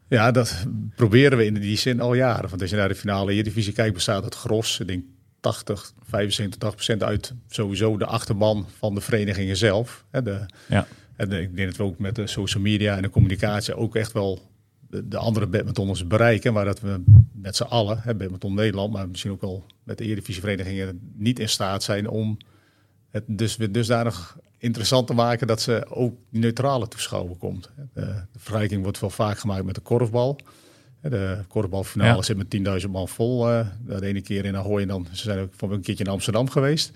Ja, 0.09 0.31
dat 0.31 0.67
proberen 0.97 1.39
we 1.39 1.45
in 1.45 1.55
die 1.55 1.77
zin 1.79 2.01
al 2.01 2.15
jaren. 2.15 2.49
Want 2.49 2.61
als 2.61 2.71
je 2.71 2.77
naar 2.77 2.89
de 2.89 2.95
finale 2.95 3.33
Eredivisie 3.33 3.73
kijkt, 3.73 3.95
bestaat 3.95 4.25
het 4.25 4.35
gros, 4.35 4.81
ik 4.81 4.87
denk 4.87 5.05
80, 5.41 5.93
75, 6.03 6.59
80 6.59 6.75
procent 6.75 7.03
uit 7.03 7.35
sowieso 7.49 7.97
de 7.97 8.07
achterban 8.07 8.67
van 8.79 8.95
de 8.95 9.01
verenigingen 9.01 9.57
zelf. 9.57 10.05
Hè, 10.11 10.23
de, 10.23 10.47
Ja. 10.69 10.87
en 11.17 11.33
ik 11.33 11.57
denk 11.57 11.69
dat 11.69 11.77
we 11.77 11.83
ook 11.83 11.99
met 11.99 12.15
de 12.15 12.27
social 12.27 12.63
media 12.63 12.97
en 12.97 13.03
de 13.03 13.11
communicatie 13.11 13.75
ook 13.75 13.97
echt 13.97 14.13
wel 14.13 14.41
de, 14.91 15.09
de 15.09 15.17
andere 15.17 15.47
badmintonners 15.47 16.07
bereiken. 16.07 16.53
Maar 16.53 16.65
dat 16.65 16.81
we 16.81 17.03
met 17.33 17.57
z'n 17.57 17.63
allen, 17.63 18.01
hè, 18.03 18.15
Badminton 18.15 18.55
Nederland, 18.55 18.93
maar 18.93 19.09
misschien 19.09 19.31
ook 19.31 19.41
wel 19.41 19.65
met 19.83 19.99
de 19.99 20.05
Eredivisieverenigingen, 20.05 21.13
niet 21.15 21.39
in 21.39 21.49
staat 21.49 21.83
zijn 21.83 22.09
om 22.09 22.37
het 23.11 23.25
dus 23.27 23.57
weer 23.57 23.73
dusdanig 23.73 24.37
interessant 24.59 25.07
te 25.07 25.15
maken 25.15 25.47
dat 25.47 25.61
ze 25.61 25.87
ook 25.89 26.15
neutrale 26.31 26.89
toeschouwer 26.89 27.37
komt. 27.37 27.71
De, 27.95 28.01
de 28.33 28.39
vergelijking 28.39 28.83
wordt 28.83 29.01
wel 29.01 29.11
vaak 29.11 29.39
gemaakt 29.39 29.65
met 29.65 29.75
de 29.75 29.81
korfbal. 29.81 30.39
De 31.03 31.39
korfbalfinale 31.49 32.17
Ja. 32.17 32.23
zit 32.23 32.37
met 32.37 32.81
10.000 32.85 32.91
man 32.91 33.09
vol. 33.09 33.51
eh, 33.51 33.67
De 33.87 34.07
ene 34.07 34.21
keer 34.21 34.45
in 34.45 34.57
Ahoy 34.57 34.83
en 34.83 34.89
dan 34.89 35.07
ze 35.13 35.23
zijn 35.23 35.39
ook 35.39 35.53
van 35.57 35.73
een 35.73 35.81
keertje 35.81 36.05
in 36.05 36.11
Amsterdam 36.11 36.51
geweest. 36.51 36.93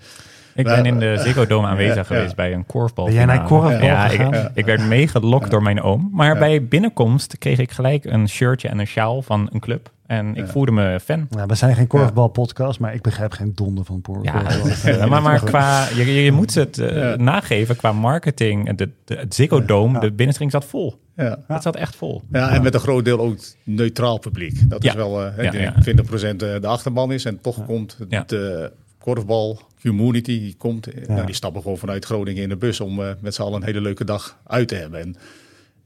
Ik 0.55 0.63
ben 0.65 0.85
in 0.85 0.99
de 0.99 1.17
Ziggo 1.23 1.45
Dome 1.45 1.67
aanwezig 1.67 1.95
ja, 1.95 2.03
geweest 2.03 2.29
ja. 2.29 2.35
bij 2.35 2.53
een 2.53 2.65
korfbal. 2.65 3.05
Ben 3.05 3.13
jij 3.13 3.25
naar 3.25 3.43
korfbal 3.43 3.81
Ja, 3.87 4.09
ik, 4.09 4.49
ik 4.53 4.65
werd 4.65 4.87
meegelokt 4.87 5.51
door 5.51 5.61
mijn 5.61 5.81
oom. 5.81 6.09
Maar 6.11 6.37
bij 6.37 6.65
binnenkomst 6.67 7.37
kreeg 7.37 7.57
ik 7.59 7.71
gelijk 7.71 8.05
een 8.05 8.29
shirtje 8.29 8.67
en 8.67 8.79
een 8.79 8.87
sjaal 8.87 9.21
van 9.21 9.49
een 9.51 9.59
club. 9.59 9.91
En 10.17 10.29
ik 10.35 10.45
Ja. 10.45 10.47
voelde 10.51 10.71
me 10.71 10.99
fan. 10.99 11.27
Nou, 11.29 11.47
we 11.47 11.55
zijn 11.55 11.75
geen 11.75 11.87
korfbalpodcast, 11.87 12.79
maar 12.79 12.93
ik 12.93 13.01
begrijp 13.01 13.31
geen 13.31 13.51
donder 13.55 13.85
van 13.85 14.01
korfbal. 14.01 14.41
ja, 14.93 15.05
maar, 15.05 15.21
maar 15.21 15.43
qua, 15.51 15.87
je, 15.95 16.13
je 16.23 16.31
moet 16.31 16.53
het 16.55 16.77
eh, 16.77 16.95
Ja. 16.97 17.15
nageven 17.15 17.75
qua 17.75 17.91
marketing. 17.91 18.75
De, 18.75 18.89
de, 19.05 19.15
het 19.15 19.35
Ziggo 19.35 19.65
Dome, 19.65 19.93
Ja. 19.93 19.99
de 19.99 20.11
binnenstring 20.11 20.51
zat 20.51 20.65
vol. 20.65 21.01
Ja. 21.15 21.39
Het 21.47 21.61
zat 21.63 21.75
echt 21.75 21.95
vol. 21.95 22.21
Ja, 22.31 22.49
en 22.49 22.63
met 22.63 22.73
een 22.73 22.79
groot 22.79 23.05
deel 23.05 23.19
ook 23.19 23.37
neutraal 23.63 24.17
publiek. 24.19 24.69
Dat 24.69 24.83
is 24.83 24.91
Ja. 24.91 24.97
wel 24.97 25.25
eh, 25.25 25.43
Ja, 25.43 25.51
die 25.51 25.59
ja. 25.61 25.73
20% 25.81 26.39
de 26.39 26.67
achterban 26.67 27.11
is. 27.11 27.25
En 27.25 27.41
toch 27.41 27.65
komt 27.65 27.97
Ja. 28.09 28.23
de 28.27 28.71
korfbal 28.97 29.59
community, 29.81 30.39
die 30.39 30.55
komt, 30.57 30.87
eh, 30.87 31.05
Ja. 31.07 31.13
nou, 31.13 31.25
die 31.25 31.35
stappen 31.35 31.61
gewoon 31.61 31.77
vanuit 31.77 32.05
Groningen 32.05 32.43
in 32.43 32.49
de 32.49 32.55
bus 32.57 32.79
om 32.79 33.01
eh, 33.01 33.09
met 33.21 33.33
z'n 33.35 33.41
allen 33.41 33.61
een 33.61 33.67
hele 33.67 33.81
leuke 33.81 34.03
dag 34.05 34.37
uit 34.47 34.67
te 34.67 34.75
hebben. 34.75 34.99
En 34.99 35.15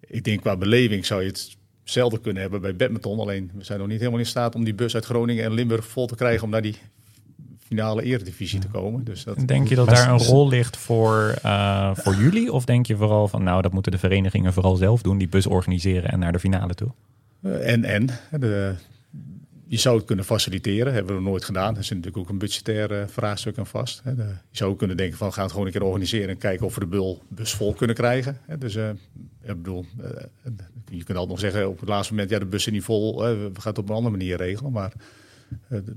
ik 0.07 0.23
denk 0.23 0.41
qua 0.41 0.57
beleving 0.57 1.05
zou 1.05 1.23
je 1.23 1.33
hetzelfde 1.87 2.19
kunnen 2.19 2.41
hebben 2.41 2.61
bij 2.61 2.75
badminton. 2.75 3.19
Alleen 3.19 3.51
we 3.53 3.63
zijn 3.63 3.79
nog 3.79 3.87
niet 3.87 3.99
helemaal 3.99 4.19
in 4.19 4.25
staat 4.25 4.55
om 4.55 4.63
die 4.63 4.73
bus 4.73 4.95
uit 4.95 5.05
Groningen 5.05 5.43
en 5.43 5.53
Limburg 5.53 5.87
vol 5.87 6.07
te 6.07 6.15
krijgen 6.15 6.43
om 6.43 6.49
naar 6.49 6.61
die 6.61 6.75
finale 7.59 8.03
eredivisie 8.03 8.59
te 8.59 8.67
komen. 8.67 9.03
Dus 9.03 9.23
dat, 9.23 9.37
Denk 9.45 9.67
je 9.67 9.75
dat 9.75 9.89
daar 9.89 10.09
een 10.09 10.17
rol 10.17 10.47
ligt 10.47 10.77
voor, 10.77 11.35
eh, 11.43 11.91
voor 11.93 12.15
jullie? 12.15 12.51
Of 12.53 12.65
denk 12.65 12.85
je 12.85 12.95
vooral 12.95 13.27
van, 13.27 13.43
nou, 13.43 13.61
dat 13.61 13.73
moeten 13.73 13.91
de 13.91 13.97
verenigingen 13.97 14.53
vooral 14.53 14.75
zelf 14.75 15.01
doen, 15.01 15.17
die 15.17 15.27
bus 15.27 15.45
organiseren 15.45 16.11
en 16.11 16.19
naar 16.19 16.31
de 16.31 16.39
finale 16.39 16.73
toe? 16.73 16.91
Eh, 17.41 17.71
en, 17.71 17.83
en. 17.83 18.09
De, 18.39 18.73
je 19.67 19.77
zou 19.77 19.97
het 19.97 20.05
kunnen 20.05 20.25
faciliteren, 20.25 20.93
hebben 20.93 21.15
we 21.15 21.21
nooit 21.21 21.45
gedaan. 21.45 21.77
Er 21.77 21.83
zit 21.83 21.97
natuurlijk 21.97 22.23
ook 22.23 22.29
een 22.29 22.37
budgetair 22.37 22.91
eh, 22.91 23.07
vraagstuk 23.07 23.57
aan 23.57 23.67
vast. 23.67 24.01
Je 24.03 24.35
zou 24.51 24.75
kunnen 24.75 24.97
denken 24.97 25.17
van, 25.17 25.33
gaan 25.33 25.43
het 25.43 25.51
gewoon 25.51 25.65
een 25.65 25.71
keer 25.71 25.83
organiseren 25.83 26.29
en 26.29 26.37
kijken 26.37 26.65
of 26.65 26.73
we 26.73 26.79
de 26.79 26.85
bul 26.85 27.23
bus 27.27 27.53
vol 27.53 27.73
kunnen 27.73 27.95
krijgen. 27.95 28.37
Dus 28.59 28.75
eh, 28.75 28.89
ik 29.41 29.55
bedoel, 29.55 29.85
eh, 30.01 30.09
je 30.85 31.03
kunt 31.03 31.17
altijd 31.17 31.27
nog 31.27 31.39
zeggen 31.39 31.69
op 31.69 31.79
het 31.79 31.89
laatste 31.89 32.13
moment, 32.13 32.31
ja, 32.31 32.39
de 32.39 32.45
bus 32.45 32.67
is 32.67 32.73
niet 32.73 32.83
vol, 32.83 33.21
we 33.21 33.51
gaan 33.53 33.71
het 33.71 33.77
op 33.77 33.89
een 33.89 33.95
andere 33.95 34.17
manier 34.17 34.37
regelen. 34.37 34.71
Maar 34.71 34.93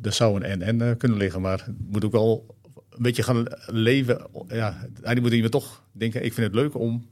er 0.02 0.12
zou 0.12 0.44
een 0.44 0.62
en-en 0.62 0.96
kunnen 0.96 1.18
liggen, 1.18 1.40
maar 1.40 1.62
het 1.64 1.90
moet 1.90 2.04
ook 2.04 2.12
wel 2.12 2.56
een 2.90 3.02
beetje 3.02 3.22
gaan 3.22 3.46
leven. 3.66 4.26
Ja, 4.48 4.78
eigenlijk 4.80 5.20
moet 5.20 5.32
iemand 5.32 5.52
toch 5.52 5.84
denken, 5.92 6.24
ik 6.24 6.32
vind 6.32 6.46
het 6.46 6.56
leuk 6.56 6.74
om 6.74 7.08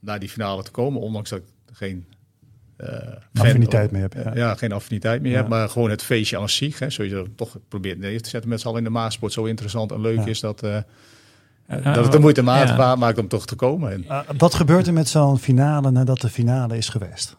naar 0.00 0.18
die 0.18 0.28
finale 0.28 0.62
te 0.62 0.70
komen, 0.70 1.00
ondanks 1.00 1.30
dat 1.30 1.38
ik 1.38 1.44
geen... 1.72 2.06
eh, 2.80 3.42
Affiniteit 3.42 3.90
mee 3.90 4.02
heb, 4.02 4.12
ja. 4.14 4.34
Ja. 4.34 4.54
geen 4.54 4.72
affiniteit 4.72 5.22
meer 5.22 5.30
Ja. 5.30 5.36
hebt, 5.36 5.48
maar 5.48 5.68
gewoon 5.68 5.90
het 5.90 6.02
feestje 6.02 6.38
aan 6.38 6.48
zich. 6.48 6.78
Hè, 6.78 6.90
sowieso 6.90 7.26
toch 7.36 7.56
probeert 7.68 7.98
neer 7.98 8.22
te 8.22 8.28
zetten 8.28 8.50
met 8.50 8.60
z'n 8.60 8.66
allen 8.66 8.78
in 8.78 8.84
de 8.84 8.90
Maasport. 8.90 9.32
Zo 9.32 9.44
interessant 9.44 9.92
en 9.92 10.00
leuk 10.00 10.18
Ja. 10.18 10.26
is 10.26 10.40
dat, 10.40 10.62
eh, 10.62 10.76
Eh, 11.66 11.84
dat 11.84 12.02
het 12.02 12.12
de 12.12 12.18
moeite 12.18 12.42
maat 12.42 12.68
ja. 12.68 12.94
maakt 12.96 13.18
om 13.18 13.28
toch 13.28 13.46
te 13.46 13.54
komen. 13.54 13.92
En, 13.92 14.04
Uh, 14.08 14.20
wat 14.38 14.54
gebeurt 14.54 14.86
er 14.86 14.92
met 14.92 15.08
zo'n 15.08 15.38
finale 15.38 15.90
nadat 15.90 16.20
de 16.20 16.28
finale 16.28 16.76
is 16.76 16.88
geweest? 16.88 17.36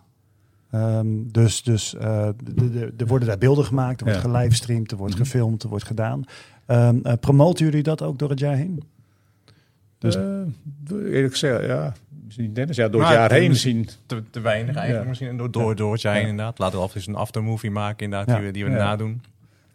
Ehm, 0.71 1.07
dus 1.25 1.63
dus 1.63 1.93
uh, 1.93 2.27
de- 2.43 2.69
de- 2.71 2.93
er 2.98 3.05
worden 3.07 3.27
daar 3.27 3.38
beelden 3.38 3.65
gemaakt, 3.65 4.00
er 4.01 4.05
wordt 4.05 4.21
Ja. 4.21 4.29
gelivestreamd, 4.29 4.91
er 4.91 4.98
wordt 4.98 5.13
Mhm. 5.13 5.24
gefilmd, 5.24 5.63
er 5.63 5.69
wordt 5.69 5.86
gedaan. 5.86 6.24
Ehm, 6.65 6.98
eh, 7.03 7.13
promoten 7.19 7.65
jullie 7.65 7.83
dat 7.83 8.01
ook 8.01 8.19
door 8.19 8.29
het 8.29 8.39
jaar 8.39 8.55
heen? 8.55 8.83
Dus- 10.01 10.15
eh, 10.15 10.24
eerlijk 10.89 11.31
gezegd, 11.31 11.65
ja, 11.65 11.93
misschien 12.25 12.53
Dennis, 12.53 12.75
ja, 12.75 12.88
door 12.89 13.01
het 13.01 13.10
jaar 13.12 13.31
heen 13.31 13.50
misschien. 13.50 13.89
Te, 14.05 14.24
te 14.29 14.39
weinig 14.39 14.75
eigenlijk 14.75 15.03
Ja. 15.03 15.10
misschien 15.10 15.38
door, 15.38 15.51
door, 15.51 15.75
door 15.75 15.91
het 15.91 16.01
jaar 16.01 16.15
heen 16.15 16.27
inderdaad. 16.27 16.60
Laten 16.60 16.75
we 16.75 16.81
altijd 16.81 16.98
eens 16.98 17.08
een 17.08 17.15
aftermovie 17.22 17.72
maken 17.72 18.03
inderdaad, 18.03 18.27
Ja. 18.27 18.36
die 18.36 18.46
we, 18.46 18.51
die 18.51 18.63
we 18.63 18.70
Ja. 18.70 18.75
daarna 18.77 18.96
doen. 18.96 19.22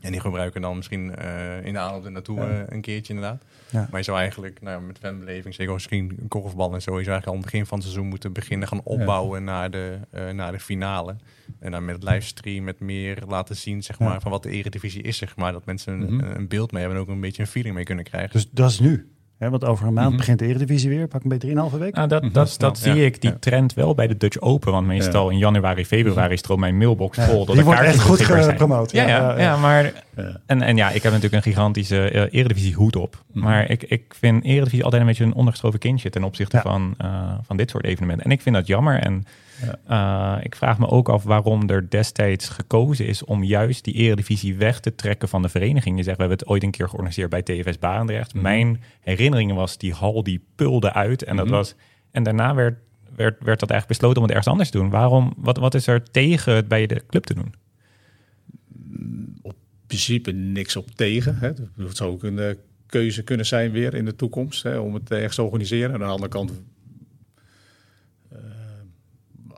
En 0.00 0.12
die 0.12 0.20
gebruiken 0.20 0.60
we 0.60 0.66
dan 0.66 0.76
misschien 0.76 1.14
eh, 1.16 1.64
in 1.64 1.72
de 1.72 1.78
aanloop 1.78 2.04
er 2.04 2.10
naartoe 2.10 2.36
Ja. 2.40 2.48
eh, 2.48 2.58
een 2.68 2.80
keertje 2.80 3.14
inderdaad. 3.14 3.42
Ja. 3.70 3.86
Maar 3.90 3.98
je 4.00 4.04
zou 4.04 4.18
eigenlijk 4.18 4.60
nou, 4.60 4.80
ja, 4.80 4.86
met 4.86 4.98
fanbeleving, 4.98 5.54
zeker 5.54 5.72
misschien 5.72 6.16
een 6.20 6.28
korfbal 6.28 6.74
en 6.74 6.82
zo, 6.82 6.98
je 6.98 7.04
zou 7.04 7.10
eigenlijk 7.10 7.26
al 7.26 7.32
aan 7.32 7.38
het 7.38 7.50
begin 7.50 7.66
van 7.66 7.78
het 7.78 7.86
seizoen 7.86 8.08
moeten 8.08 8.32
beginnen 8.32 8.68
gaan 8.68 8.80
opbouwen 8.84 9.44
naar, 9.44 9.70
de, 9.70 9.98
eh, 10.10 10.30
naar 10.30 10.52
de 10.52 10.60
finale. 10.60 11.16
En 11.58 11.70
dan 11.70 11.84
met 11.84 11.94
het 11.94 12.04
livestream 12.04 12.64
met 12.64 12.80
meer 12.80 13.18
laten 13.28 13.56
zien 13.56 13.82
zeg 13.82 13.98
Ja. 13.98 14.04
maar, 14.04 14.20
van 14.20 14.30
wat 14.30 14.42
de 14.42 14.50
eredivisie 14.50 15.02
is. 15.02 15.16
Zeg 15.16 15.36
maar. 15.36 15.52
Dat 15.52 15.64
mensen 15.64 15.92
een, 16.00 16.14
Mhm. 16.14 16.24
een 16.36 16.48
beeld 16.48 16.72
mee 16.72 16.80
hebben 16.82 17.00
en 17.00 17.06
ook 17.06 17.14
een 17.14 17.20
beetje 17.20 17.42
een 17.42 17.48
feeling 17.48 17.74
mee 17.74 17.84
kunnen 17.84 18.04
krijgen. 18.04 18.30
Dus 18.32 18.48
dat 18.50 18.70
is 18.70 18.78
nu. 18.80 19.08
Hè, 19.38 19.50
want 19.50 19.64
over 19.64 19.86
een 19.86 19.92
maand 19.92 20.08
Mhm. 20.08 20.16
begint 20.16 20.38
de 20.38 20.46
Eredivisie 20.46 20.88
weer. 20.88 21.06
Pak 21.08 21.22
een 21.22 21.28
beetje 21.28 21.48
3,5 21.48 21.78
week. 21.78 21.94
Nou, 21.94 22.08
dat, 22.08 22.22
Mhm. 22.22 22.32
dat, 22.32 22.54
dat 22.58 22.80
Ja. 22.82 22.92
zie 22.92 23.04
ik, 23.04 23.20
die 23.20 23.30
Ja. 23.30 23.36
trend 23.40 23.74
wel 23.74 23.94
bij 23.94 24.06
de 24.06 24.16
Dutch 24.16 24.40
Open. 24.40 24.72
Want 24.72 24.86
meestal 24.86 25.30
in 25.30 25.38
januari, 25.38 25.86
februari 25.86 26.36
stroomt 26.36 26.60
mijn 26.60 26.76
mailbox 26.76 27.18
vol. 27.18 27.44
dat 27.44 27.54
die 27.54 27.64
wordt 27.64 27.80
echt 27.80 28.00
goed 28.00 28.20
gepromoot. 28.22 28.90
Ja, 28.92 29.06
ja, 29.08 29.38
ja, 29.38 29.56
maar 29.56 29.92
Ja. 30.16 30.40
en, 30.46 30.62
en 30.62 30.76
ja, 30.76 30.86
ik 30.90 31.02
heb 31.02 31.12
natuurlijk 31.12 31.44
een 31.44 31.52
gigantische 31.52 32.10
eh, 32.10 32.38
Eredivisie 32.40 32.74
hoed 32.74 32.96
op. 32.96 33.22
Mhm. 33.32 33.44
Maar 33.44 33.70
ik, 33.70 33.82
ik 33.82 34.14
vind 34.18 34.44
Eredivisie 34.44 34.82
altijd 34.84 35.02
een 35.02 35.08
beetje 35.08 35.24
een 35.24 35.34
ondergeschoven 35.34 35.78
kindje 35.78 36.10
ten 36.10 36.24
opzichte 36.24 36.56
Ja. 36.56 36.62
van, 36.62 36.94
eh, 36.98 37.32
van 37.42 37.56
dit 37.56 37.70
soort 37.70 37.84
evenementen. 37.84 38.24
En 38.24 38.30
ik 38.30 38.40
vind 38.40 38.54
dat 38.54 38.66
jammer. 38.66 38.98
En 39.00 39.24
Ja. 39.62 40.36
eh, 40.38 40.44
ik 40.44 40.54
vraag 40.56 40.78
me 40.78 40.88
ook 40.88 41.08
af 41.08 41.22
waarom 41.22 41.68
er 41.68 41.90
destijds 41.90 42.48
gekozen 42.48 43.06
is 43.06 43.24
om 43.24 43.44
juist 43.44 43.84
die 43.84 43.94
Eredivisie 43.94 44.56
weg 44.56 44.80
te 44.80 44.94
trekken 44.94 45.28
van 45.28 45.42
de 45.42 45.48
vereniging. 45.48 45.96
Je 45.96 46.02
zegt, 46.02 46.16
we 46.16 46.22
hebben 46.22 46.38
het 46.38 46.48
ooit 46.48 46.62
een 46.62 46.70
keer 46.70 46.88
georganiseerd 46.88 47.30
bij 47.30 47.42
TFS 47.42 47.78
Barendrecht. 47.78 48.34
Mhm. 48.34 48.42
Mijn 48.42 48.80
herinneringen 49.00 49.54
was, 49.56 49.78
die 49.78 49.92
hal 49.92 50.22
die 50.22 50.44
pulde 50.54 50.92
uit. 50.92 51.22
En, 51.22 51.36
dat 51.36 51.46
Mhm. 51.46 51.54
was, 51.54 51.74
en 52.10 52.22
daarna 52.22 52.54
werd, 52.54 52.74
werd, 53.16 53.42
werd 53.44 53.60
dat 53.60 53.70
eigenlijk 53.70 53.86
besloten 54.00 54.16
om 54.16 54.22
het 54.22 54.30
ergens 54.30 54.48
anders 54.48 54.70
te 54.70 54.78
doen. 54.78 54.90
Waarom, 54.90 55.32
wat, 55.36 55.56
wat 55.56 55.74
is 55.74 55.86
er 55.86 56.02
tegen 56.10 56.54
het 56.54 56.68
bij 56.68 56.86
de 56.86 57.02
club 57.06 57.24
te 57.24 57.34
doen? 57.34 57.54
op 59.42 59.54
principe 59.86 60.32
niks 60.32 60.76
op 60.76 60.90
tegen. 60.90 61.36
Hè. 61.38 61.46
Het 61.84 61.96
zou 61.96 62.10
ook 62.12 62.22
een 62.22 62.38
eh, 62.38 62.54
keuze 62.86 63.22
kunnen 63.22 63.46
zijn 63.46 63.70
weer 63.70 63.94
in 63.94 64.04
de 64.04 64.16
toekomst 64.16 64.62
hè, 64.62 64.78
om 64.78 64.94
het 64.94 65.10
ergens 65.10 65.34
te 65.34 65.42
organiseren. 65.42 65.88
En 65.88 65.94
aan 65.94 66.06
de 66.06 66.12
andere 66.12 66.30
kant, 66.30 66.52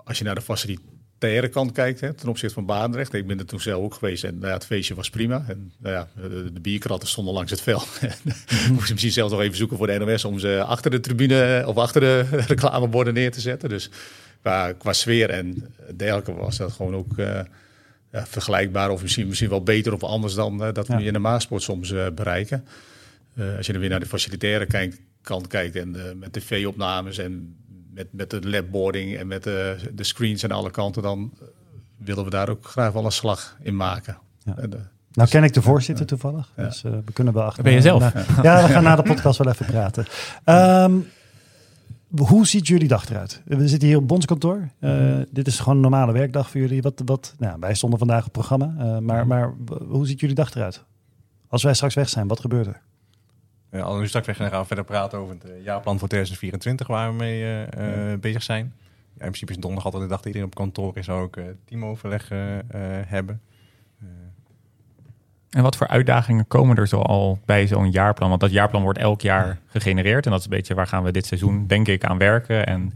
als 0.08 0.18
je 0.18 0.24
naar 0.24 0.34
de 0.34 0.40
facilitaire 0.40 1.48
kant 1.48 1.72
kijkt 1.72 2.00
hè, 2.00 2.12
ten 2.14 2.28
opzichte 2.28 2.54
van 2.54 2.66
Baandrecht. 2.66 3.12
Ik 3.14 3.26
ben 3.26 3.38
er 3.38 3.46
toen 3.46 3.60
zelf 3.60 3.82
ook 3.82 3.94
geweest 3.94 4.24
en 4.24 4.34
nou 4.34 4.46
ja, 4.46 4.52
het 4.52 4.66
feestje 4.66 4.94
was 4.94 5.10
prima. 5.10 5.44
En, 5.48 5.72
nou 5.78 5.94
ja, 5.94 6.08
de, 6.28 6.50
de 6.52 6.60
bierkratten 6.60 7.08
stonden 7.08 7.34
langs 7.34 7.50
het 7.50 7.60
veld. 7.60 8.00
Moest 8.72 8.86
je 8.86 8.92
misschien 8.92 9.12
zelfs 9.12 9.32
nog 9.32 9.40
even 9.40 9.56
zoeken 9.56 9.76
voor 9.76 9.86
de 9.86 9.98
NOS 9.98 10.24
om 10.24 10.38
ze 10.38 10.62
achter 10.66 10.90
de 10.90 11.00
tribune 11.00 11.62
of 11.66 11.76
achter 11.76 12.00
de 12.00 12.20
reclameborden 12.48 13.14
neer 13.14 13.32
te 13.32 13.40
zetten. 13.40 13.68
Dus 13.68 13.90
qua, 14.40 14.72
qua 14.72 14.92
sfeer 14.92 15.30
en 15.30 15.74
dergelijke 15.96 16.32
was 16.34 16.56
dat 16.56 16.72
gewoon 16.72 16.94
ook... 16.94 17.18
eh, 17.18 17.40
ja, 18.12 18.26
vergelijkbaar 18.26 18.90
of 18.90 19.02
misschien, 19.02 19.26
misschien 19.26 19.48
wel 19.48 19.62
beter 19.62 19.92
of 19.92 20.02
anders 20.02 20.34
dan 20.34 20.64
eh, 20.64 20.72
dat 20.72 20.86
we 20.88 20.92
Ja. 20.92 20.98
in 20.98 21.12
de 21.12 21.18
Maasport 21.18 21.62
soms 21.62 21.92
eh, 21.92 22.06
bereiken. 22.14 22.64
Als 23.56 23.66
je 23.66 23.72
dan 23.72 23.80
weer 23.80 23.90
naar 23.90 24.00
de 24.00 24.06
facilitaire 24.06 24.66
kijk- 24.66 25.00
kant 25.22 25.46
kijkt 25.46 25.76
en 25.76 26.18
met 26.18 26.32
tv-opnames 26.32 27.18
en 27.18 27.56
met, 27.98 28.06
met 28.10 28.30
de 28.30 28.48
labboarding 28.48 29.16
en 29.16 29.26
met 29.26 29.42
de, 29.44 29.76
de 29.94 30.04
screens 30.04 30.44
aan 30.44 30.50
alle 30.52 30.70
kanten, 30.70 31.02
dan 31.02 31.30
eh, 31.40 31.46
willen 31.96 32.24
we 32.24 32.30
daar 32.30 32.48
ook 32.48 32.66
graag 32.66 32.92
wel 32.92 33.04
een 33.04 33.12
slag 33.12 33.56
in 33.62 33.76
maken. 33.76 34.18
Ja. 34.44 34.56
En, 34.56 34.72
eh, 34.72 34.80
Nou 35.12 35.28
ken 35.28 35.44
ik 35.44 35.52
de 35.54 35.62
voorzitter 35.62 36.06
toevallig. 36.06 36.52
Ja. 36.56 36.64
Dus 36.64 36.84
eh, 36.84 36.92
we 37.04 37.12
kunnen 37.12 37.34
wel 37.34 37.42
achter. 37.42 37.62
Ben 37.62 37.72
je 37.72 37.80
zelf? 37.80 38.14
Nou, 38.14 38.26
ja, 38.42 38.62
we 38.66 38.72
gaan 38.72 38.82
na 38.82 38.96
de 38.96 39.02
podcast 39.02 39.38
wel 39.38 39.52
even 39.52 39.66
praten. 39.66 40.04
Ehm, 40.44 40.92
hoe 42.16 42.46
ziet 42.46 42.66
jullie 42.66 42.88
dag 42.88 43.08
eruit? 43.10 43.42
We 43.44 43.68
zitten 43.68 43.88
hier 43.88 43.96
op 43.98 44.08
bondskantoor. 44.08 44.68
Eh, 44.80 44.90
Mhm. 44.90 45.24
Dit 45.30 45.46
is 45.46 45.58
gewoon 45.58 45.74
een 45.74 45.80
normale 45.82 46.12
werkdag 46.12 46.50
voor 46.50 46.60
jullie. 46.60 46.82
Wat, 46.82 47.02
wat, 47.04 47.34
nou, 47.38 47.56
wij 47.60 47.74
stonden 47.74 47.98
vandaag 47.98 48.26
op 48.26 48.32
programma. 48.32 48.74
eh, 48.78 48.98
maar, 48.98 49.18
Mhm. 49.26 49.28
maar 49.28 49.54
hoe 49.88 50.06
ziet 50.06 50.20
jullie 50.20 50.34
dag 50.34 50.54
eruit? 50.54 50.84
Als 51.48 51.62
wij 51.62 51.74
straks 51.74 51.94
weg 51.94 52.08
zijn, 52.08 52.28
wat 52.28 52.40
gebeurt 52.40 52.66
er? 52.66 52.80
Als 53.72 53.94
we 53.94 54.00
nu 54.00 54.08
straks 54.08 54.28
gaan 54.36 54.60
we 54.60 54.66
verder 54.66 54.84
praten 54.84 55.18
over 55.18 55.34
het 55.34 55.44
eh, 55.44 55.64
jaarplan 55.64 55.98
voor 55.98 56.08
2024 56.08 56.86
waar 56.86 57.08
we 57.10 57.16
mee 57.16 57.42
eh, 57.42 58.12
eh, 58.12 58.20
bezig 58.20 58.42
zijn. 58.42 58.64
Ja, 59.18 59.24
in 59.24 59.30
principe 59.30 59.50
is 59.52 59.58
donderdag 59.58 59.84
altijd 59.84 60.02
de 60.02 60.08
dag 60.08 60.18
dat 60.18 60.26
iedereen 60.26 60.46
op 60.48 60.54
kantoor 60.54 60.96
is, 60.96 61.04
zou 61.04 61.22
ook 61.22 61.36
eh, 61.36 61.44
teamoverleg 61.64 62.30
eh, 62.30 62.58
eh, 62.58 62.62
hebben. 63.06 63.40
En 65.50 65.62
wat 65.62 65.76
voor 65.76 65.88
uitdagingen 65.88 66.46
komen 66.46 66.76
er 66.76 66.88
zo 66.88 67.00
al 67.00 67.38
bij 67.44 67.66
zo'n 67.66 67.90
jaarplan? 67.90 68.28
Want 68.28 68.40
dat 68.40 68.50
jaarplan 68.50 68.82
wordt 68.82 68.98
elk 68.98 69.20
jaar 69.20 69.58
gegenereerd. 69.66 70.24
En 70.24 70.30
dat 70.30 70.40
is 70.40 70.44
een 70.46 70.50
beetje 70.56 70.74
waar 70.74 70.86
gaan 70.86 71.02
we 71.02 71.10
dit 71.12 71.26
seizoen, 71.26 71.66
denk 71.66 71.88
ik, 71.88 72.04
aan 72.04 72.18
werken. 72.18 72.66
En 72.66 72.92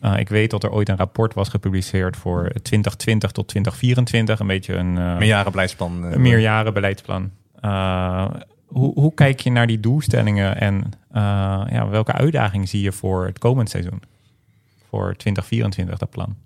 eh, 0.00 0.18
ik 0.18 0.28
weet 0.28 0.50
dat 0.50 0.62
er 0.62 0.70
ooit 0.72 0.88
een 0.88 0.96
rapport 0.96 1.34
was 1.34 1.48
gepubliceerd 1.48 2.16
voor 2.16 2.50
2020 2.62 3.30
tot 3.30 3.48
2024. 3.48 4.40
Een 4.40 4.46
beetje 4.46 4.74
een, 4.74 4.96
uh, 4.96 5.18
Meerjarenbeleidsplan. 5.18 6.04
eh, 6.06 6.12
een 6.12 6.20
meerjarenbeleidsplan. 6.20 7.30
Hoe, 8.74 8.92
hoe 8.94 9.14
kijk 9.14 9.40
je 9.40 9.50
naar 9.50 9.66
die 9.66 9.80
doelstellingen 9.80 10.60
en 10.60 10.74
uh, 10.74 11.64
ja, 11.70 11.88
welke 11.88 12.12
uitdagingen 12.12 12.68
zie 12.68 12.82
je 12.82 12.92
voor 12.92 13.26
het 13.26 13.38
komend 13.38 13.70
seizoen? 13.70 14.02
Voor 14.88 15.16
2024, 15.16 15.98
dat 15.98 16.10
plan? 16.10 16.36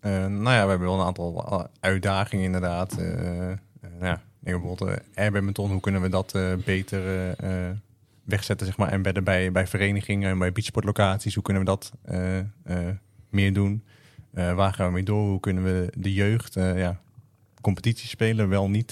Uh, 0.00 0.26
nou 0.26 0.50
ja, 0.50 0.62
we 0.62 0.68
hebben 0.70 0.88
wel 0.88 1.00
een 1.00 1.06
aantal 1.06 1.68
uitdagingen 1.80 2.44
inderdaad. 2.44 2.96
Uh, 2.98 3.52
ja, 4.00 4.20
bijvoorbeeld 4.38 5.00
uh, 5.16 5.54
hoe 5.54 5.80
kunnen 5.80 6.00
we 6.00 6.08
dat 6.08 6.38
beter 6.64 7.36
wegzetten, 8.24 8.66
zeg 8.66 8.76
maar, 8.76 8.92
embedden 8.92 9.24
bij, 9.24 9.52
bij 9.52 9.66
verenigingen 9.66 10.30
en 10.30 10.38
bij 10.38 10.52
beachsportlocaties. 10.52 11.34
Hoe 11.34 11.42
kunnen 11.42 11.62
we 11.62 11.68
dat 11.68 11.92
meer 13.30 13.52
doen? 13.52 13.82
waar 14.30 14.72
gaan 14.72 14.86
we 14.86 14.92
mee 14.92 15.02
door? 15.02 15.28
Hoe 15.28 15.40
kunnen 15.40 15.64
we 15.64 15.92
de 15.96 16.12
jeugd, 16.12 16.54
ja, 16.54 17.00
competitie 17.60 18.08
spelen, 18.08 18.48
wel 18.48 18.70
niet? 18.70 18.90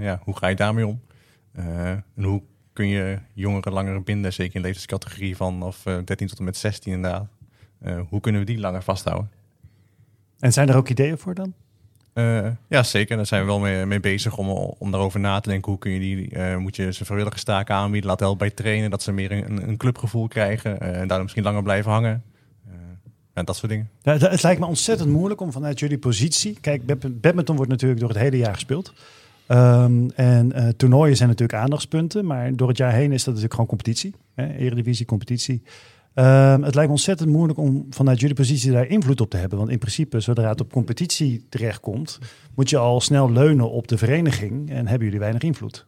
ja, 0.00 0.20
hoe 0.24 0.36
ga 0.36 0.46
je 0.46 0.56
daarmee 0.56 0.86
om? 0.86 1.00
En 1.52 2.04
hoe 2.14 2.42
kun 2.72 2.86
je 2.86 3.18
jongeren 3.32 3.72
langer 3.72 4.02
binden, 4.02 4.32
zeker 4.32 4.54
in 4.54 4.60
de 4.60 4.66
leeftijdscategorie 4.66 5.36
van 5.36 5.62
of 5.62 5.82
13 5.82 6.26
tot 6.26 6.38
en 6.38 6.44
met 6.44 6.56
16 6.56 6.92
inderdaad. 6.92 7.26
hoe 8.08 8.20
kunnen 8.20 8.40
we 8.40 8.46
die 8.46 8.58
langer 8.58 8.82
vasthouden? 8.82 9.30
En 10.38 10.52
zijn 10.52 10.68
er 10.68 10.76
ook 10.76 10.88
ideeën 10.88 11.18
voor 11.18 11.34
dan? 11.34 11.54
Uh, 12.14 12.46
ja, 12.68 12.82
zeker. 12.82 13.16
Daar 13.16 13.26
zijn 13.26 13.40
we 13.40 13.46
wel 13.46 13.58
mee, 13.58 13.86
mee 13.86 14.00
bezig 14.00 14.36
om, 14.36 14.48
om 14.78 14.90
daarover 14.90 15.20
na 15.20 15.40
te 15.40 15.48
denken. 15.48 15.70
Hoe 15.70 15.80
kun 15.80 15.92
je 15.92 15.98
die, 15.98 16.34
uh, 16.36 16.56
moet 16.56 16.76
je 16.76 16.92
ze 16.92 17.04
vrijwilligerstaken 17.04 17.74
aanbieden, 17.74 18.10
laten 18.10 18.26
helpen 18.26 18.46
bij 18.46 18.56
trainen, 18.56 18.90
dat 18.90 19.02
ze 19.02 19.12
meer 19.12 19.32
een, 19.32 19.68
een 19.68 19.76
clubgevoel 19.76 20.28
krijgen 20.28 20.78
uh, 20.82 20.88
en 20.88 20.98
daardoor 20.98 21.22
misschien 21.22 21.44
langer 21.44 21.62
blijven 21.62 21.90
hangen. 21.90 22.22
en 23.32 23.44
dat 23.44 23.56
soort 23.56 23.70
dingen. 23.70 23.90
Ja, 24.02 24.16
het 24.16 24.42
lijkt 24.42 24.60
me 24.60 24.66
ontzettend 24.66 25.10
moeilijk 25.10 25.40
om 25.40 25.52
vanuit 25.52 25.78
jullie 25.78 25.98
positie. 25.98 26.58
Kijk, 26.60 26.82
badminton 27.20 27.56
wordt 27.56 27.70
natuurlijk 27.70 28.00
door 28.00 28.08
het 28.08 28.18
hele 28.18 28.36
jaar 28.36 28.54
gespeeld. 28.54 28.92
Um, 29.52 30.10
en 30.10 30.52
uh, 30.54 30.68
toernooien 30.68 31.16
zijn 31.16 31.28
natuurlijk 31.28 31.58
aandachtspunten, 31.58 32.26
maar 32.26 32.56
door 32.56 32.68
het 32.68 32.76
jaar 32.76 32.92
heen 32.92 33.12
is 33.12 33.18
dat 33.18 33.26
natuurlijk 33.26 33.52
gewoon 33.52 33.68
competitie. 33.68 34.14
Hè? 34.34 34.54
Eredivisie, 34.54 35.06
competitie. 35.06 35.62
Um, 36.14 36.62
het 36.62 36.74
lijkt 36.74 36.90
ontzettend 36.90 37.30
moeilijk 37.30 37.58
om 37.58 37.86
vanuit 37.90 38.20
jullie 38.20 38.34
positie 38.34 38.72
daar 38.72 38.86
invloed 38.86 39.20
op 39.20 39.30
te 39.30 39.36
hebben. 39.36 39.58
Want 39.58 39.70
in 39.70 39.78
principe, 39.78 40.20
zodra 40.20 40.48
het 40.48 40.60
op 40.60 40.72
competitie 40.72 41.46
terechtkomt, 41.48 42.18
moet 42.54 42.70
je 42.70 42.78
al 42.78 43.00
snel 43.00 43.32
leunen 43.32 43.70
op 43.70 43.88
de 43.88 43.98
vereniging 43.98 44.70
en 44.70 44.86
hebben 44.86 45.04
jullie 45.04 45.20
weinig 45.20 45.42
invloed. 45.42 45.86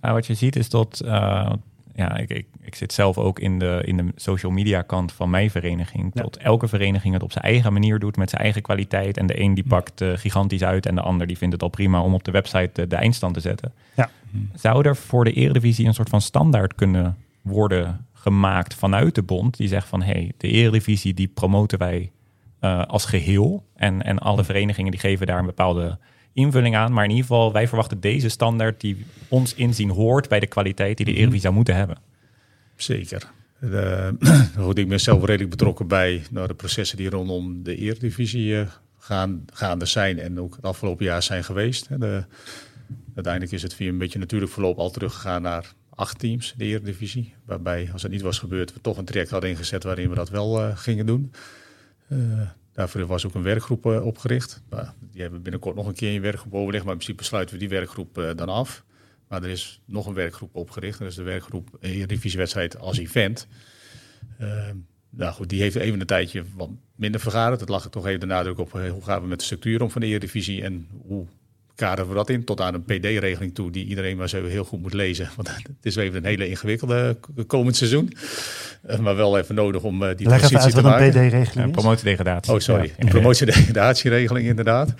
Nou, 0.00 0.14
wat 0.14 0.26
je 0.26 0.34
ziet 0.34 0.56
is 0.56 0.68
dat 0.68 1.02
uh, 1.04 1.52
ja, 1.94 2.16
ik, 2.16 2.30
ik, 2.30 2.46
ik 2.60 2.74
zit 2.74 2.92
zelf 2.92 3.18
ook 3.18 3.38
in 3.38 3.58
de, 3.58 3.82
in 3.84 3.96
de 3.96 4.06
social 4.16 4.52
media 4.52 4.82
kant 4.82 5.12
van 5.12 5.30
mijn 5.30 5.50
vereniging. 5.50 6.10
Ja. 6.14 6.22
Tot 6.22 6.36
elke 6.36 6.68
vereniging 6.68 7.14
het 7.14 7.22
op 7.22 7.32
zijn 7.32 7.44
eigen 7.44 7.72
manier 7.72 7.98
doet 7.98 8.16
met 8.16 8.30
zijn 8.30 8.42
eigen 8.42 8.62
kwaliteit. 8.62 9.16
En 9.16 9.26
de 9.26 9.40
een 9.40 9.54
die 9.54 9.66
pakt 9.66 10.00
eh, 10.00 10.12
gigantisch 10.14 10.62
uit 10.62 10.86
en 10.86 10.94
de 10.94 11.00
ander 11.00 11.26
die 11.26 11.38
vindt 11.38 11.52
het 11.52 11.62
al 11.62 11.68
prima 11.68 12.02
om 12.02 12.14
op 12.14 12.24
de 12.24 12.30
website 12.30 12.70
de, 12.72 12.86
de 12.86 12.96
eindstand 12.96 13.34
te 13.34 13.40
zetten. 13.40 13.72
Ja. 13.96 14.10
Zou 14.54 14.86
er 14.86 14.96
voor 14.96 15.24
de 15.24 15.32
Eredivisie 15.32 15.86
een 15.86 15.94
soort 15.94 16.08
van 16.08 16.20
standaard 16.20 16.74
kunnen 16.74 17.16
worden 17.42 18.06
gemaakt 18.12 18.74
vanuit 18.74 19.14
de 19.14 19.22
bond? 19.22 19.56
Die 19.56 19.68
zegt 19.68 19.88
van 19.88 20.02
hé, 20.02 20.12
hey, 20.12 20.32
de 20.36 20.48
Eredivisie 20.48 21.14
die 21.14 21.28
promoten 21.28 21.78
wij 21.78 22.10
eh, 22.60 22.82
als 22.82 23.04
geheel. 23.04 23.64
En, 23.74 24.02
en 24.02 24.18
alle 24.18 24.44
verenigingen 24.44 24.90
die 24.90 25.00
geven 25.00 25.26
daar 25.26 25.38
een 25.38 25.46
bepaalde 25.46 25.98
invulling 26.34 26.76
aan. 26.76 26.92
Maar 26.92 27.04
in 27.04 27.10
ieder 27.10 27.26
geval, 27.26 27.52
wij 27.52 27.68
verwachten 27.68 28.00
deze 28.00 28.28
standaard 28.28 28.80
die 28.80 29.04
ons 29.28 29.54
inzien 29.54 29.90
hoort 29.90 30.28
bij 30.28 30.40
de 30.40 30.46
kwaliteit 30.46 30.96
die 30.96 31.06
de 31.06 31.12
Eredivisie 31.12 31.40
zou 31.40 31.54
moeten 31.54 31.76
hebben. 31.76 31.98
Zeker. 32.76 33.30
De, 33.60 34.14
goed, 34.58 34.78
ik 34.78 34.88
ben 34.88 35.00
zelf 35.00 35.24
redelijk 35.24 35.50
betrokken 35.50 35.86
bij 35.86 36.22
nou, 36.30 36.46
de 36.46 36.54
processen 36.54 36.96
die 36.96 37.10
rondom 37.10 37.62
de 37.62 37.76
Eredivisie 37.76 38.58
eh, 38.58 38.66
gaan, 38.98 39.44
gaande 39.52 39.86
zijn 39.86 40.18
en 40.18 40.40
ook 40.40 40.56
het 40.56 40.64
afgelopen 40.64 41.04
jaar 41.04 41.22
zijn 41.22 41.44
geweest. 41.44 41.88
hè. 41.88 41.98
De, 41.98 42.24
uiteindelijk 43.14 43.52
is 43.54 43.62
het 43.62 43.74
via 43.74 43.88
een 43.88 43.98
beetje 43.98 44.18
natuurlijk 44.18 44.52
verloop 44.52 44.78
al 44.78 44.90
teruggegaan 44.90 45.42
naar 45.42 45.74
acht 45.94 46.18
teams, 46.18 46.54
de 46.56 46.64
Eredivisie. 46.64 47.34
Waarbij, 47.44 47.88
als 47.92 48.02
het 48.02 48.12
niet 48.12 48.22
was 48.22 48.38
gebeurd, 48.38 48.72
we 48.72 48.80
toch 48.80 48.98
een 48.98 49.04
traject 49.04 49.30
hadden 49.30 49.50
ingezet 49.50 49.82
waarin 49.82 50.08
we 50.08 50.14
dat 50.14 50.30
wel 50.30 50.60
eh, 50.60 50.76
gingen 50.76 51.06
doen. 51.06 51.32
Eh, 52.08 52.18
daarvoor 52.74 53.06
was 53.06 53.26
ook 53.26 53.34
een 53.34 53.42
werkgroep 53.42 53.86
eh, 53.86 54.06
opgericht. 54.06 54.62
Nou, 54.70 54.86
die 55.00 55.22
hebben 55.22 55.42
binnenkort 55.42 55.76
nog 55.76 55.86
een 55.86 55.94
keer 55.94 56.14
een 56.14 56.20
werkgroep 56.20 56.54
overleg, 56.54 56.82
maar 56.82 56.92
in 56.92 56.98
principe 56.98 57.24
sluiten 57.24 57.54
we 57.54 57.60
die 57.60 57.68
werkgroep 57.68 58.18
eh, 58.18 58.30
dan 58.36 58.48
af. 58.48 58.84
Maar 59.28 59.42
er 59.42 59.48
is 59.48 59.80
nog 59.84 60.06
een 60.06 60.14
werkgroep 60.14 60.54
opgericht. 60.54 60.98
Dat 60.98 61.08
is 61.08 61.14
de 61.14 61.22
werkgroep 61.22 61.68
Eredivisiewedstrijd 61.80 62.78
als 62.78 62.98
event. 62.98 63.46
Uh, 64.40 64.70
nou 65.10 65.32
goed, 65.32 65.48
die 65.48 65.60
heeft 65.60 65.76
even 65.76 66.00
een 66.00 66.06
tijdje 66.06 66.44
wat 66.54 66.70
minder 66.94 67.20
vergaderd. 67.20 67.60
Het 67.60 67.68
lag 67.68 67.84
er 67.84 67.90
toch 67.90 68.06
even 68.06 68.20
de 68.20 68.26
nadruk 68.26 68.58
op 68.58 68.74
eh, 68.74 68.90
hoe 68.90 69.04
gaan 69.04 69.22
we 69.22 69.28
met 69.28 69.38
de 69.38 69.44
structuur 69.44 69.82
om 69.82 69.90
van 69.90 70.00
de 70.00 70.06
Eredivisie 70.06 70.62
en 70.62 70.88
hoe 71.06 71.26
kaderen 71.74 72.08
we 72.08 72.14
dat 72.14 72.30
in. 72.30 72.44
Tot 72.44 72.60
aan 72.60 72.74
een 72.74 72.84
PD-regeling 72.84 73.54
toe 73.54 73.70
die 73.70 73.86
iedereen 73.86 74.16
maar 74.16 74.28
zo 74.28 74.44
heel 74.44 74.64
goed 74.64 74.80
moet 74.82 74.92
lezen. 74.92 75.28
Want 75.36 75.48
het 75.56 75.66
is 75.82 75.96
even 75.96 76.16
een 76.18 76.24
hele 76.24 76.48
ingewikkelde 76.48 77.16
komend 77.46 77.76
seizoen. 77.76 78.12
Eh, 78.82 78.98
maar 78.98 79.16
wel 79.16 79.38
even 79.38 79.54
nodig 79.54 79.82
om 79.82 80.02
eh, 80.02 80.16
die 80.16 80.28
Leg 80.28 80.38
transitie 80.38 80.56
uit 80.64 80.74
te 80.74 80.82
wat 80.82 80.84
een 80.84 80.90
maken. 80.90 81.10
PD-regeling 81.10 81.56
Uh, 81.56 81.64
is. 81.64 81.70
promotiedegradatie. 81.70 82.52
Oh, 82.52 82.58
sorry. 82.58 82.84
Ja. 82.86 82.92
Een 82.98 83.08
promotiedegradatieregeling 83.08 84.46
inderdaad. 84.46 84.94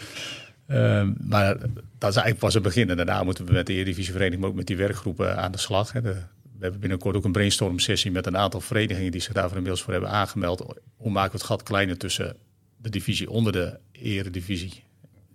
Ehm, 0.67 1.13
maar 1.21 1.57
dat 1.99 2.11
is 2.11 2.17
eigenlijk 2.17 2.39
pas 2.39 2.55
het 2.55 2.63
begin. 2.63 2.91
En 2.91 2.97
daarna 2.97 3.23
moeten 3.23 3.47
we 3.47 3.53
met 3.53 3.67
de 3.67 3.73
Eredivisievereniging, 3.73 4.41
maar 4.41 4.51
ook 4.51 4.57
met 4.57 4.67
die 4.67 4.77
werkgroepen 4.77 5.37
aan 5.37 5.53
de 5.53 5.59
slag. 5.59 5.93
Hè. 5.93 6.03
De- 6.03 6.17
we 6.59 6.61
hebben 6.71 6.81
binnenkort 6.81 7.17
ook 7.17 7.25
een 7.25 7.33
brainstorm 7.33 7.79
sessie 7.79 8.11
met 8.11 8.27
een 8.27 8.37
aantal 8.37 8.61
verenigingen 8.61 9.13
die 9.13 9.21
zich 9.21 9.33
daarvoor 9.33 9.53
inmiddels 9.57 9.83
voor 9.83 9.93
hebben 9.93 10.11
aangemeld. 10.11 10.65
Hoe 10.97 11.11
maken 11.11 11.31
we 11.31 11.37
het 11.37 11.47
gat 11.47 11.63
kleiner 11.63 11.99
tussen 11.99 12.37
de 12.77 12.91
divisie 12.91 13.31
onder 13.31 13.53
de 13.53 13.79
Eredivisie 13.93 14.83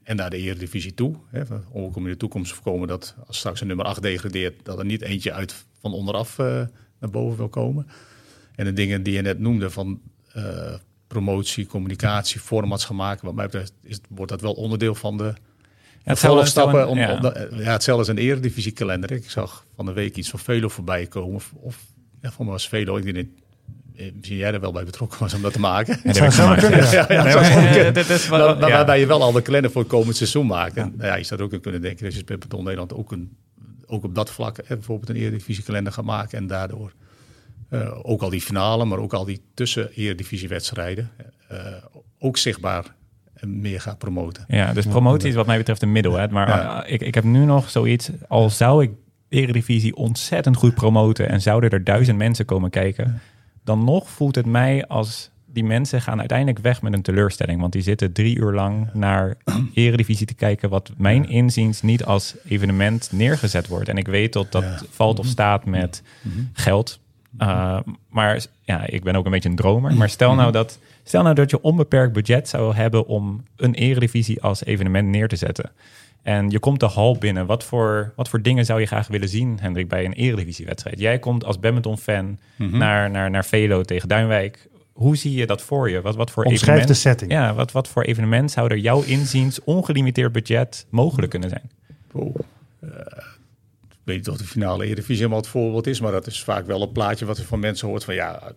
en 0.10 0.16
naar 0.16 0.30
de 0.30 0.38
Eredivisie 0.38 0.94
toe. 0.94 1.16
Hè. 1.30 1.42
Om 1.72 1.96
in 1.96 2.04
de 2.04 2.18
toekomst 2.18 2.50
te 2.50 2.56
voorkomen 2.56 2.88
dat 2.88 3.16
als 3.28 3.38
straks 3.38 3.62
een 3.62 3.68
nummer 3.68 3.86
8 3.86 4.02
degradeert, 4.02 4.66
dat 4.66 4.80
er 4.80 4.86
niet 4.86 5.02
eentje 5.02 5.34
uit 5.34 5.66
van 5.80 5.94
onderaf 5.94 6.40
eh, 6.40 6.46
naar 7.00 7.10
boven 7.10 7.38
wil 7.38 7.50
komen. 7.50 7.88
En 8.56 8.66
de 8.66 8.74
dingen 8.74 9.04
die 9.04 9.14
je 9.14 9.22
net 9.22 9.40
noemde 9.40 9.70
van 9.70 10.02
eh, 10.34 10.74
promotie, 11.08 11.66
communicatie, 11.66 12.40
formats 12.40 12.86
gaan 12.86 12.96
maken. 12.96 13.26
Wat 13.26 13.36
mij 13.36 13.46
betreft 13.46 13.74
is, 13.84 14.00
wordt 14.10 14.32
dat 14.32 14.42
wel 14.42 14.54
onderdeel 14.54 14.96
van 14.96 15.18
de 15.18 15.24
Ja, 15.24 15.34
het 16.04 16.18
zou- 16.20 16.34
volgstappen. 16.36 16.80
het 16.80 16.90
zou 16.90 17.00
Om, 17.10 17.10
een- 17.10 17.16
om 17.16 17.50
de- 17.50 17.64
ja. 17.64 17.72
hetzelfde 17.72 18.12
als 18.12 18.18
een 18.20 18.24
eredivisiekalender. 18.26 19.12
Ik 19.12 19.30
zag 19.30 19.66
van 19.76 19.86
de 19.86 19.94
week 19.94 20.16
iets 20.18 20.30
van 20.30 20.40
Velo 20.40 20.68
voorbij 20.68 21.08
komen. 21.08 21.36
Of, 21.36 21.54
of 21.56 21.86
ja, 22.22 22.32
van 22.32 22.46
mij 22.46 22.54
was 22.54 22.68
Velo. 22.70 22.98
Ik 22.98 23.04
denk 23.14 23.28
eh, 24.00 24.12
misschien 24.16 24.38
jij 24.38 24.54
er 24.54 24.60
wel 24.60 24.72
bij 24.72 24.84
betrokken 24.84 25.20
was 25.20 25.34
om 25.34 25.42
dat 25.42 25.54
te 25.54 25.60
maken. 25.60 26.00
Ja, 26.04 26.12
dat 26.14 26.34
Zou 26.34 26.58
kunnen. 26.60 26.80
ja. 26.92 27.06
Ja, 27.10 27.30
ja, 27.30 27.96
is 27.96 28.28
wel- 28.30 28.40
waar- 28.40 28.60
ja. 28.70 28.76
Waarbij 28.76 29.00
je 29.00 29.06
wel 29.06 29.22
al 29.22 29.32
de 29.32 29.42
kalender 29.42 29.72
voor 29.72 29.82
het 29.82 29.92
komend 29.92 30.16
seizoen 30.16 30.46
maakt. 30.46 30.78
En 30.78 30.94
nou 30.98 31.08
ja, 31.10 31.16
je 31.16 31.24
zou 31.24 31.42
ook 31.42 31.54
in 31.54 31.62
kunnen 31.62 31.82
denken 31.82 32.04
dat 32.04 32.14
je 32.14 32.24
bij 32.24 32.38
Beton 32.38 32.64
Nederland 32.64 32.94
ook, 32.94 33.12
een, 33.12 33.38
ook 33.86 34.04
op 34.04 34.16
dat 34.16 34.30
vlak 34.32 34.58
eh, 34.58 34.68
bijvoorbeeld 34.68 35.10
een 35.10 35.16
eredivisiekalender 35.16 35.94
gaat 35.94 36.06
maken. 36.06 36.38
En 36.38 36.48
daardoor 36.48 36.94
eh, 37.70 38.00
ook 38.02 38.22
al 38.22 38.30
die 38.30 38.42
finale, 38.42 38.86
maar 38.86 39.00
ook 39.00 39.14
al 39.14 39.26
die 39.26 39.42
tussen 39.54 39.90
eredivisiewedstrijden 39.96 41.10
eh, 41.48 41.58
ook 42.20 42.38
zichtbaar 42.38 42.86
meer 43.42 43.82
gaat 43.82 43.98
promoten. 43.98 44.46
Ja, 44.48 44.74
dus 44.74 44.86
promotie 44.86 45.30
is 45.30 45.36
wat 45.36 45.46
mij 45.46 45.58
betreft 45.58 45.82
een 45.82 45.92
middel. 45.92 46.18
Hè. 46.18 46.28
Maar 46.28 46.48
Ja. 46.50 46.86
ik, 46.86 47.02
ik 47.02 47.16
heb 47.16 47.24
nu 47.24 47.46
nog 47.46 47.70
zoiets, 47.70 48.10
al 48.28 48.50
zou 48.50 48.84
ik 48.84 48.92
Eredivisie 49.30 49.96
ontzettend 49.96 50.56
goed 50.56 50.74
promoten 50.76 51.30
en 51.30 51.42
zouden 51.42 51.70
er 51.70 51.84
duizend 51.84 52.18
mensen 52.18 52.46
komen 52.46 52.70
kijken, 52.70 53.22
dan 53.64 53.84
nog 53.84 54.10
voelt 54.10 54.36
het 54.36 54.46
mij 54.46 54.88
als 54.88 55.30
die 55.54 55.64
mensen 55.64 56.02
gaan 56.02 56.20
uiteindelijk 56.20 56.60
weg 56.60 56.82
met 56.82 56.94
een 56.94 57.02
teleurstelling. 57.02 57.60
Want 57.62 57.74
die 57.74 57.82
zitten 57.82 58.12
drie 58.12 58.38
uur 58.38 58.54
lang 58.54 58.94
naar 58.94 59.36
Eredivisie 59.74 60.26
te 60.28 60.34
kijken, 60.34 60.70
wat 60.70 60.92
mijn 60.98 61.30
inziens 61.30 61.82
niet 61.82 62.06
als 62.06 62.36
evenement 62.48 63.10
neergezet 63.12 63.68
wordt. 63.68 63.90
En 63.90 63.98
ik 63.98 64.08
weet 64.08 64.34
dat 64.34 64.52
dat 64.52 64.64
Ja. 64.64 64.80
valt 64.90 65.20
of 65.20 65.26
staat 65.26 65.66
met 65.66 66.04
geld. 66.54 67.00
Uh, 67.40 67.80
maar 68.10 68.46
ja, 68.62 68.86
ik 68.86 69.04
ben 69.04 69.16
ook 69.16 69.26
een 69.26 69.32
beetje 69.32 69.50
een 69.50 69.56
dromer. 69.56 69.94
Maar 69.94 70.10
stel 70.10 70.36
nou 70.36 70.52
dat, 70.52 70.80
stel 71.04 71.24
nou 71.24 71.36
dat 71.36 71.50
je 71.50 71.62
onbeperkt 71.62 72.14
budget 72.14 72.50
zou 72.50 72.76
hebben 72.76 73.08
om 73.08 73.44
een 73.56 73.74
eredivisie 73.74 74.42
als 74.42 74.64
evenement 74.66 75.08
neer 75.08 75.28
te 75.28 75.36
zetten. 75.36 75.72
En 76.22 76.50
je 76.50 76.60
komt 76.60 76.80
de 76.80 76.86
hal 76.86 77.18
binnen. 77.18 77.46
Wat 77.46 77.64
voor, 77.64 78.14
wat 78.16 78.30
voor 78.30 78.42
dingen 78.42 78.66
zou 78.66 78.80
je 78.80 78.86
graag 78.86 79.08
willen 79.08 79.30
zien, 79.30 79.58
Hendrik, 79.62 79.88
bij 79.88 80.06
een 80.06 80.14
eredivisiewedstrijd? 80.14 81.00
Jij 81.00 81.20
komt 81.20 81.46
als 81.46 81.60
badminton-fan 81.60 82.40
naar, 82.56 83.12
naar, 83.12 83.30
naar 83.30 83.46
Velo 83.46 83.82
tegen 83.82 84.08
Duinwijk. 84.08 84.68
Hoe 84.94 85.18
zie 85.18 85.34
je 85.34 85.46
dat 85.46 85.62
voor 85.62 85.90
je? 85.90 86.02
Wat, 86.02 86.16
wat 86.16 86.32
voor 86.32 86.44
Omschrijf 86.44 86.80
evenement, 86.80 86.88
de 86.88 87.10
setting. 87.10 87.32
Ja, 87.32 87.54
wat, 87.54 87.72
wat 87.72 87.88
voor 87.88 88.04
evenement 88.04 88.52
zou 88.52 88.70
er 88.70 88.78
jouw 88.78 89.02
inziens 89.02 89.64
ongelimiteerd 89.64 90.32
budget 90.32 90.86
mogelijk 90.90 91.32
kunnen 91.32 91.50
zijn? 91.50 91.72
Wow. 92.12 92.36
Eh, 92.80 92.90
ik 93.90 93.98
weet 94.04 94.18
niet 94.18 94.30
of 94.30 94.38
de 94.38 94.44
finale 94.44 94.86
Eredivisie 94.86 95.16
helemaal 95.16 95.40
het 95.40 95.48
voorbeeld 95.48 95.88
is, 95.88 96.00
maar 96.00 96.12
dat 96.12 96.28
is 96.28 96.44
vaak 96.44 96.66
wel 96.66 96.82
een 96.82 96.92
plaatje 96.92 97.26
wat 97.26 97.38
je 97.38 97.44
van 97.44 97.60
mensen 97.60 97.88
hoort 97.88 98.04
van 98.04 98.14
ja, 98.14 98.52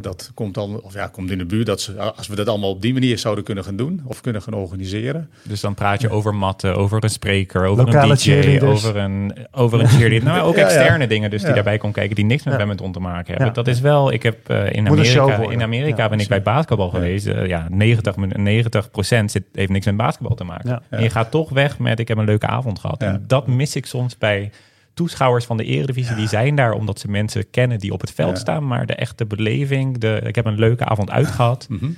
dat 0.00 0.30
komt 0.34 0.54
dan, 0.54 0.80
of 0.80 0.94
ja, 0.94 1.06
komt 1.06 1.30
in 1.30 1.38
de 1.38 1.44
buurt 1.44 1.66
dat 1.66 1.80
ze, 1.80 2.00
als 2.16 2.26
we 2.26 2.34
dat 2.36 2.48
allemaal 2.48 2.70
op 2.70 2.82
die 2.82 2.92
manier 2.92 3.18
zouden 3.18 3.44
kunnen 3.44 3.64
gaan 3.64 3.76
doen 3.76 4.02
of 4.04 4.20
kunnen 4.20 4.42
gaan 4.42 4.54
organiseren. 4.54 5.30
Dus 5.42 5.60
dan 5.60 5.74
praat 5.74 6.00
je 6.00 6.10
over 6.10 6.34
matten, 6.34 6.76
over 6.76 7.04
een 7.04 7.10
spreker, 7.10 7.64
over 7.64 7.84
Lokale 7.84 8.10
een 8.12 8.58
DJ, 8.58 8.60
over 8.64 8.96
een, 8.96 9.36
over 9.52 9.80
een 9.80 9.88
cheerleader. 9.88 10.28
Nou, 10.28 10.40
ook 10.48 10.54
Ja, 10.56 10.60
ja. 10.60 10.66
externe 10.66 11.06
dingen 11.06 11.30
dus 11.30 11.38
die 11.40 11.48
Ja. 11.48 11.54
daarbij 11.54 11.78
komen 11.78 11.94
kijken 11.94 12.14
die 12.16 12.24
niks 12.24 12.42
met 12.42 12.52
Ja. 12.52 12.58
badminton 12.58 12.92
te 12.92 13.00
maken 13.00 13.26
hebben. 13.26 13.46
Ja. 13.46 13.52
Dat 13.52 13.66
is 13.66 13.80
wel, 13.80 14.12
ik 14.12 14.22
heb 14.22 14.48
eh, 14.48 14.72
in 14.72 14.88
Amerika, 14.88 15.50
in 15.50 15.62
Amerika 15.62 16.02
Ja, 16.02 16.08
ben 16.08 16.18
ik 16.20 16.28
bij 16.28 16.42
basketbal 16.42 16.88
geweest. 16.90 17.26
Eh, 17.26 17.46
ja, 17.46 17.66
90, 17.70 18.16
min- 18.16 18.32
90 18.42 18.88
zit, 19.26 19.42
heeft 19.52 19.70
niks 19.70 19.86
met 19.86 19.96
basketbal 19.96 20.36
te 20.36 20.44
maken. 20.44 20.68
Ja. 20.70 20.82
En 20.90 21.02
je 21.02 21.10
gaat 21.10 21.30
toch 21.30 21.50
weg 21.50 21.78
met 21.78 21.98
ik 21.98 22.08
heb 22.08 22.18
een 22.18 22.24
leuke 22.24 22.46
avond 22.46 22.78
gehad. 22.78 23.00
Ja. 23.00 23.06
En 23.08 23.24
dat 23.26 23.46
mis 23.46 23.76
ik 23.76 23.86
soms 23.86 24.18
bij 24.18 24.50
toeschouwers 24.94 25.44
van 25.44 25.56
de 25.56 25.64
Eredivisie. 25.64 26.16
Die 26.16 26.28
zijn 26.28 26.56
daar 26.56 26.72
omdat 26.72 26.98
ze 27.00 27.10
mensen 27.10 27.50
kennen 27.50 27.78
die 27.78 27.92
op 27.92 28.00
het 28.00 28.10
veld 28.10 28.30
Ja. 28.34 28.38
staan. 28.40 28.66
Maar 28.66 28.86
de 28.86 28.94
echte 28.94 29.26
beleving, 29.26 29.98
de, 29.98 30.20
ik 30.24 30.34
heb 30.34 30.44
een 30.44 30.58
leuke 30.58 30.84
avond 30.84 31.10
uitgehad 31.10 31.66
Mhm. 31.68 31.90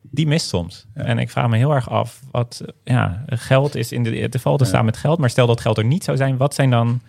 die 0.00 0.26
mist 0.26 0.48
soms. 0.48 0.86
En 0.94 1.18
ik 1.18 1.30
vraag 1.30 1.48
me 1.48 1.56
heel 1.56 1.74
erg 1.74 1.90
af, 1.90 2.20
wat 2.30 2.64
ja, 2.84 3.24
geld 3.26 3.74
is 3.74 3.92
in 3.92 4.02
de, 4.02 4.28
valt 4.40 4.58
te 4.58 4.64
staan 4.64 4.84
met 4.84 4.96
geld, 4.96 5.18
maar 5.18 5.30
stel 5.30 5.46
dat 5.46 5.60
geld 5.60 5.78
er 5.78 5.84
niet 5.84 6.04
zou 6.04 6.16
zijn, 6.16 6.36
wat 6.36 6.54
zijn 6.54 6.70
dan 6.70 7.00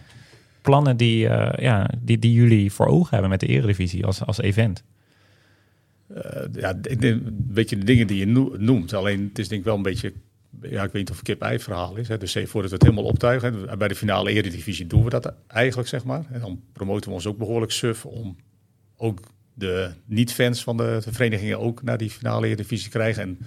plannen 0.62 0.98
die, 0.98 1.28
eh, 1.28 1.63
ja, 1.63 1.89
die, 2.00 2.19
die 2.19 2.34
jullie 2.34 2.71
voor 2.71 2.86
ogen 2.88 3.10
hebben 3.12 3.30
met 3.30 3.39
de 3.39 3.48
Eredivisie 3.48 4.06
als, 4.06 4.26
als 4.26 4.41
event? 4.41 4.84
Eh, 6.15 6.41
ja, 6.54 6.74
ik 6.82 7.02
denk, 7.02 7.21
weet 7.48 7.69
je, 7.69 7.78
de 7.78 7.86
dingen 7.86 8.08
die 8.08 8.17
je 8.17 8.26
no- 8.28 8.56
noemt, 8.58 8.93
alleen 8.93 9.26
het 9.30 9.39
is 9.39 9.48
denk 9.48 9.60
ik 9.62 9.67
wel 9.67 9.76
een 9.76 9.82
beetje, 9.82 10.13
ja, 10.62 10.84
ik 10.84 10.91
weet 10.91 10.94
niet 10.94 11.10
of 11.10 11.15
het 11.15 11.26
kip-ei 11.26 11.60
verhaal 11.60 11.96
is. 11.96 12.08
Hè. 12.08 12.18
Dus 12.18 12.32
voordat 12.32 12.72
we 12.72 12.76
het 12.76 12.84
helemaal 12.84 13.04
optuigen, 13.04 13.78
bij 13.78 13.88
de 13.88 13.96
finale 13.96 14.32
Eredivisie 14.32 14.88
doen 14.88 15.04
we 15.04 15.10
dat 15.10 15.34
eigenlijk, 15.48 15.89
zeg 15.89 16.04
maar. 16.04 16.26
En 16.32 16.39
dan 16.39 16.62
promoten 16.74 17.10
we 17.10 17.15
ons 17.15 17.28
ook 17.28 17.38
behoorlijk 17.38 17.72
suf 17.72 18.06
om 18.06 18.36
ook 18.98 19.20
de 19.54 19.91
niet-fans 20.06 20.63
van 20.63 20.78
de, 20.78 21.02
verenigingen 21.08 21.60
ook 21.60 21.84
naar 21.84 21.98
die 21.98 22.10
finale 22.10 22.48
Eredivisie 22.48 22.89
krijgen. 22.89 23.24
En 23.24 23.38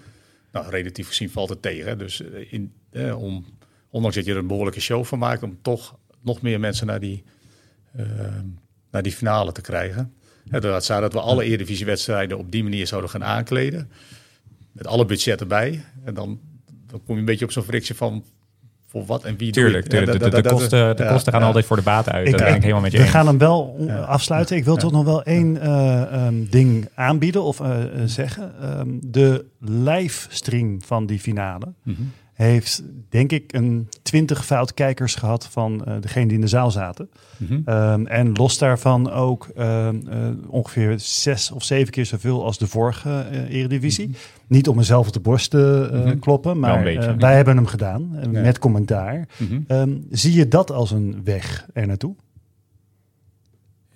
nou, 0.53 0.71
relatief 0.71 1.09
gezien 1.09 1.31
valt 1.31 1.49
het 1.49 1.63
tegen. 1.63 1.99
Dus 1.99 2.23
eh, 2.23 2.53
in, 2.53 2.73
eh, 2.91 3.23
om, 3.23 3.45
ondanks 3.91 4.17
dat 4.17 4.25
je 4.25 4.33
er 4.33 4.39
een 4.39 4.47
behoorlijke 4.47 4.81
show 4.81 5.05
van 5.05 5.19
maakt, 5.19 5.43
om 5.43 5.59
toch 5.63 5.99
nog 6.21 6.43
meer 6.43 6.61
mensen 6.61 6.87
naar 6.87 7.01
die, 7.01 7.25
eh, 7.93 8.07
naar 8.91 9.03
die 9.03 9.13
finale 9.13 9.53
te 9.53 9.61
krijgen. 9.61 10.13
Dat 10.45 10.85
zou 10.85 11.01
dat 11.01 11.13
we 11.13 11.21
alle 11.21 11.45
Eredivisiewedstrijden 11.45 12.39
op 12.39 12.53
die 12.53 12.63
manier 12.63 12.87
zouden 12.87 13.11
gaan 13.11 13.25
aankleden. 13.25 13.91
Met 14.73 14.87
alle 14.87 15.05
budget 15.05 15.41
erbij. 15.41 15.85
En 16.05 16.15
dan, 16.15 16.41
dan 16.91 17.01
kom 17.07 17.15
je 17.15 17.21
een 17.21 17.27
beetje 17.27 17.45
op 17.45 17.51
zo'n 17.53 17.63
frictie 17.63 17.95
van 17.95 18.25
voor 18.91 19.05
wat 19.07 19.25
en 19.25 19.37
wie 19.37 19.53
Tuurlijk, 19.53 19.91
de, 19.91 20.43
kosten, 20.49 20.97
de 20.97 21.07
kosten 21.07 21.33
gaan 21.33 21.43
altijd 21.43 21.65
voor 21.67 21.77
de 21.77 21.83
baten 21.83 22.13
uit. 22.13 22.29
Ik- 22.29 22.37
ben 22.37 22.55
ik 22.55 22.61
helemaal 22.63 22.83
met 22.83 22.93
je 22.93 22.99
We 22.99 23.05
gaan 23.07 23.27
hem 23.27 23.39
wel 23.39 23.77
afsluiten. 24.07 24.57
Ik 24.57 24.65
wil 24.65 24.77
toch 24.77 24.93
nog 24.93 25.05
wel 25.05 25.23
één 25.23 25.61
eh, 25.61 26.03
ehm, 26.13 26.45
ding 26.51 26.89
aanbieden 26.95 27.43
of 27.43 27.61
eh, 27.61 27.83
eh, 27.83 27.89
zeggen. 28.05 28.53
Ehm, 28.63 28.89
de 29.01 29.45
livestream 29.61 30.83
van 30.83 31.07
die 31.07 31.19
finale 31.21 31.73
Mhm. 31.83 32.03
Heeft 32.47 32.83
denk 33.09 33.33
ik 33.33 33.53
een 33.53 33.89
twintig 34.03 34.45
fout 34.47 34.75
kijkers 34.75 35.15
gehad 35.15 35.47
van 35.47 35.85
uh, 35.89 35.95
degene 36.01 36.27
die 36.27 36.35
in 36.35 36.41
de 36.41 36.47
zaal 36.47 36.71
zaten. 36.71 37.11
Mhm. 37.37 37.61
Ehm, 37.65 38.07
en 38.07 38.33
los 38.33 38.59
daarvan 38.59 39.11
ook 39.11 39.49
ehm, 39.57 39.97
eh, 40.09 40.19
ongeveer 40.49 40.95
zes 41.01 41.51
of 41.51 41.65
zeven 41.65 41.93
keer 41.93 42.07
zoveel 42.07 42.45
als 42.45 42.59
de 42.59 42.67
vorige 42.67 43.11
eh, 43.31 43.55
Eredivisie. 43.55 44.11
Niet 44.47 44.69
om 44.69 44.77
mezelf 44.77 45.07
op 45.07 45.13
de 45.13 45.21
borst 45.21 45.51
te 45.51 45.89
eh, 45.93 46.05
Mhm. 46.05 46.19
kloppen, 46.19 46.59
maar 46.59 46.83
beetje. 46.83 47.09
eh, 47.09 47.15
wij 47.19 47.35
hebben 47.37 47.57
hem 47.57 47.67
gedaan 47.67 48.17
eh, 48.17 48.29
met 48.29 48.59
commentaar. 48.59 49.29
Mhm. 49.37 49.61
Ehm, 49.67 49.91
zie 50.11 50.33
je 50.33 50.49
dat 50.49 50.71
als 50.73 50.91
een 50.91 51.21
weg 51.25 51.67
er 51.73 51.87
naartoe? 51.87 52.15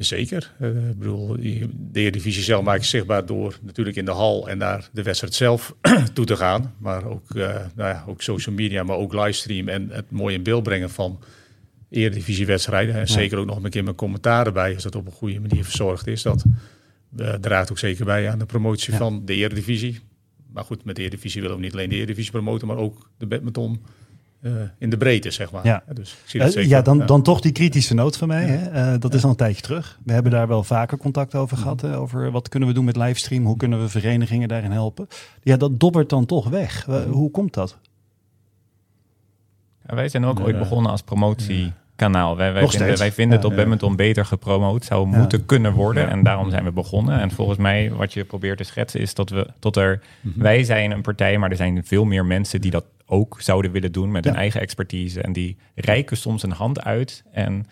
Zeker. 0.04 0.52
Eh, 0.58 0.68
ik 0.90 0.98
bedoel, 0.98 1.36
de 1.36 2.00
Eredivisie 2.00 2.42
zelf 2.42 2.64
maak 2.64 2.78
je 2.78 2.86
zichtbaar 2.86 3.26
door 3.26 3.58
natuurlijk 3.62 3.96
in 3.96 4.04
de 4.04 4.10
hal 4.10 4.48
en 4.48 4.58
naar 4.58 4.88
de 4.92 5.02
wedstrijd 5.02 5.34
zelf 5.34 5.74
toe 6.14 6.24
te 6.24 6.36
gaan. 6.36 6.74
Maar 6.78 7.04
ook, 7.04 7.30
eh, 7.34 7.42
nou 7.74 7.88
ja, 7.88 8.04
ook 8.06 8.22
social 8.22 8.54
media, 8.54 8.82
maar 8.82 8.96
ook 8.96 9.12
livestream 9.14 9.68
en 9.68 9.88
het 9.90 10.10
mooi 10.10 10.34
in 10.34 10.42
beeld 10.42 10.62
brengen 10.62 10.90
van 10.90 11.20
Eredivisie-wedstrijden. 11.90 12.94
En 12.94 13.08
zeker 13.08 13.38
ook 13.38 13.46
nog 13.46 13.64
een 13.64 13.70
keer 13.70 13.84
met 13.84 13.94
commentaar 13.96 14.46
erbij, 14.46 14.74
als 14.74 14.82
dat 14.82 14.94
op 14.94 15.06
een 15.06 15.12
goede 15.12 15.40
manier 15.40 15.64
verzorgd 15.64 16.06
is. 16.06 16.22
Dat 16.22 16.44
eh, 17.16 17.34
draagt 17.34 17.70
ook 17.70 17.78
zeker 17.78 18.04
bij 18.04 18.30
aan 18.30 18.38
de 18.38 18.46
promotie 18.46 18.92
Ja. 18.92 18.98
van 18.98 19.24
de 19.24 19.34
Eredivisie. 19.34 20.00
Maar 20.52 20.64
goed, 20.64 20.84
met 20.84 20.96
de 20.96 21.02
Eredivisie 21.02 21.40
willen 21.42 21.56
we 21.56 21.62
niet 21.62 21.72
alleen 21.72 21.88
de 21.88 21.94
Eredivisie 21.96 22.30
promoten, 22.32 22.66
maar 22.66 22.76
ook 22.76 23.10
de 23.18 23.26
badminton 23.26 23.82
eh, 24.42 24.52
in 24.78 24.90
de 24.90 24.96
breedte, 24.96 25.30
zeg 25.30 25.52
maar. 25.52 25.66
Ja. 25.66 25.82
Dus 25.92 26.12
ik 26.12 26.18
zie 26.24 26.40
dat 26.40 26.48
Eh, 26.48 26.54
zeker. 26.54 26.70
ja, 26.70 26.82
dan, 26.82 27.06
dan 27.06 27.22
toch 27.22 27.40
die 27.40 27.52
kritische 27.52 27.94
noot 27.94 28.16
van 28.16 28.28
mij. 28.28 28.44
Hè? 28.44 28.70
Eh, 28.92 29.00
dat 29.00 29.14
is 29.14 29.24
al 29.24 29.30
een 29.30 29.36
tijdje 29.36 29.62
terug. 29.62 29.98
We 30.04 30.12
hebben 30.12 30.32
daar 30.32 30.48
wel 30.48 30.64
vaker 30.64 30.98
contact 30.98 31.34
over 31.34 31.56
gehad. 31.56 31.80
Hè? 31.80 31.96
Over 31.98 32.30
wat 32.30 32.48
kunnen 32.48 32.68
we 32.68 32.74
doen 32.74 32.84
met 32.84 32.96
livestream? 32.96 33.44
Hoe 33.44 33.56
kunnen 33.56 33.80
we 33.80 33.88
verenigingen 33.88 34.48
daarin 34.48 34.70
helpen? 34.70 35.06
Ja, 35.42 35.56
dat 35.56 35.80
dobbert 35.80 36.08
dan 36.08 36.26
toch 36.26 36.48
weg. 36.48 36.86
Eh, 36.88 37.02
hoe 37.02 37.30
komt 37.30 37.54
dat? 37.54 37.78
Ja, 39.86 39.94
wij 39.94 40.08
zijn 40.08 40.24
ook 40.24 40.40
ooit 40.40 40.58
begonnen 40.58 40.90
als 40.90 41.02
promotiekanaal. 41.96 42.36
Wij, 42.36 42.68
vinden, 42.68 42.98
wij 42.98 43.12
vinden 43.12 43.36
het 43.38 43.46
Ja. 43.46 43.50
op 43.50 43.56
badminton 43.56 43.96
beter 43.96 44.24
gepromoot 44.24 44.84
zou 44.84 45.10
Ja. 45.10 45.18
moeten 45.18 45.46
kunnen 45.46 45.72
worden. 45.72 46.02
Ja. 46.02 46.08
En 46.08 46.22
daarom 46.22 46.50
zijn 46.50 46.64
we 46.64 46.72
begonnen. 46.72 47.20
En 47.20 47.30
volgens 47.30 47.58
mij, 47.58 47.90
wat 47.92 48.12
je 48.12 48.24
probeert 48.24 48.58
te 48.58 48.64
schetsen, 48.64 49.00
is 49.00 49.14
dat 49.14 49.30
we 49.30 49.46
tot 49.58 49.76
er. 49.76 50.00
Mhm. 50.20 50.40
Wij 50.40 50.64
zijn 50.64 50.90
een 50.90 51.02
partij, 51.02 51.38
maar 51.38 51.50
er 51.50 51.56
zijn 51.56 51.84
veel 51.84 52.04
meer 52.04 52.24
mensen 52.24 52.60
die 52.60 52.70
dat 52.70 52.84
ook 53.06 53.36
zouden 53.40 53.70
willen 53.72 53.92
doen 53.92 54.10
met 54.10 54.24
Ja. 54.24 54.30
hun 54.30 54.38
eigen 54.40 54.60
expertise. 54.60 55.20
En 55.22 55.32
die 55.32 55.56
reiken 55.74 56.16
soms 56.16 56.42
een 56.42 56.52
hand 56.52 56.84
uit. 56.84 57.22
En 57.32 57.66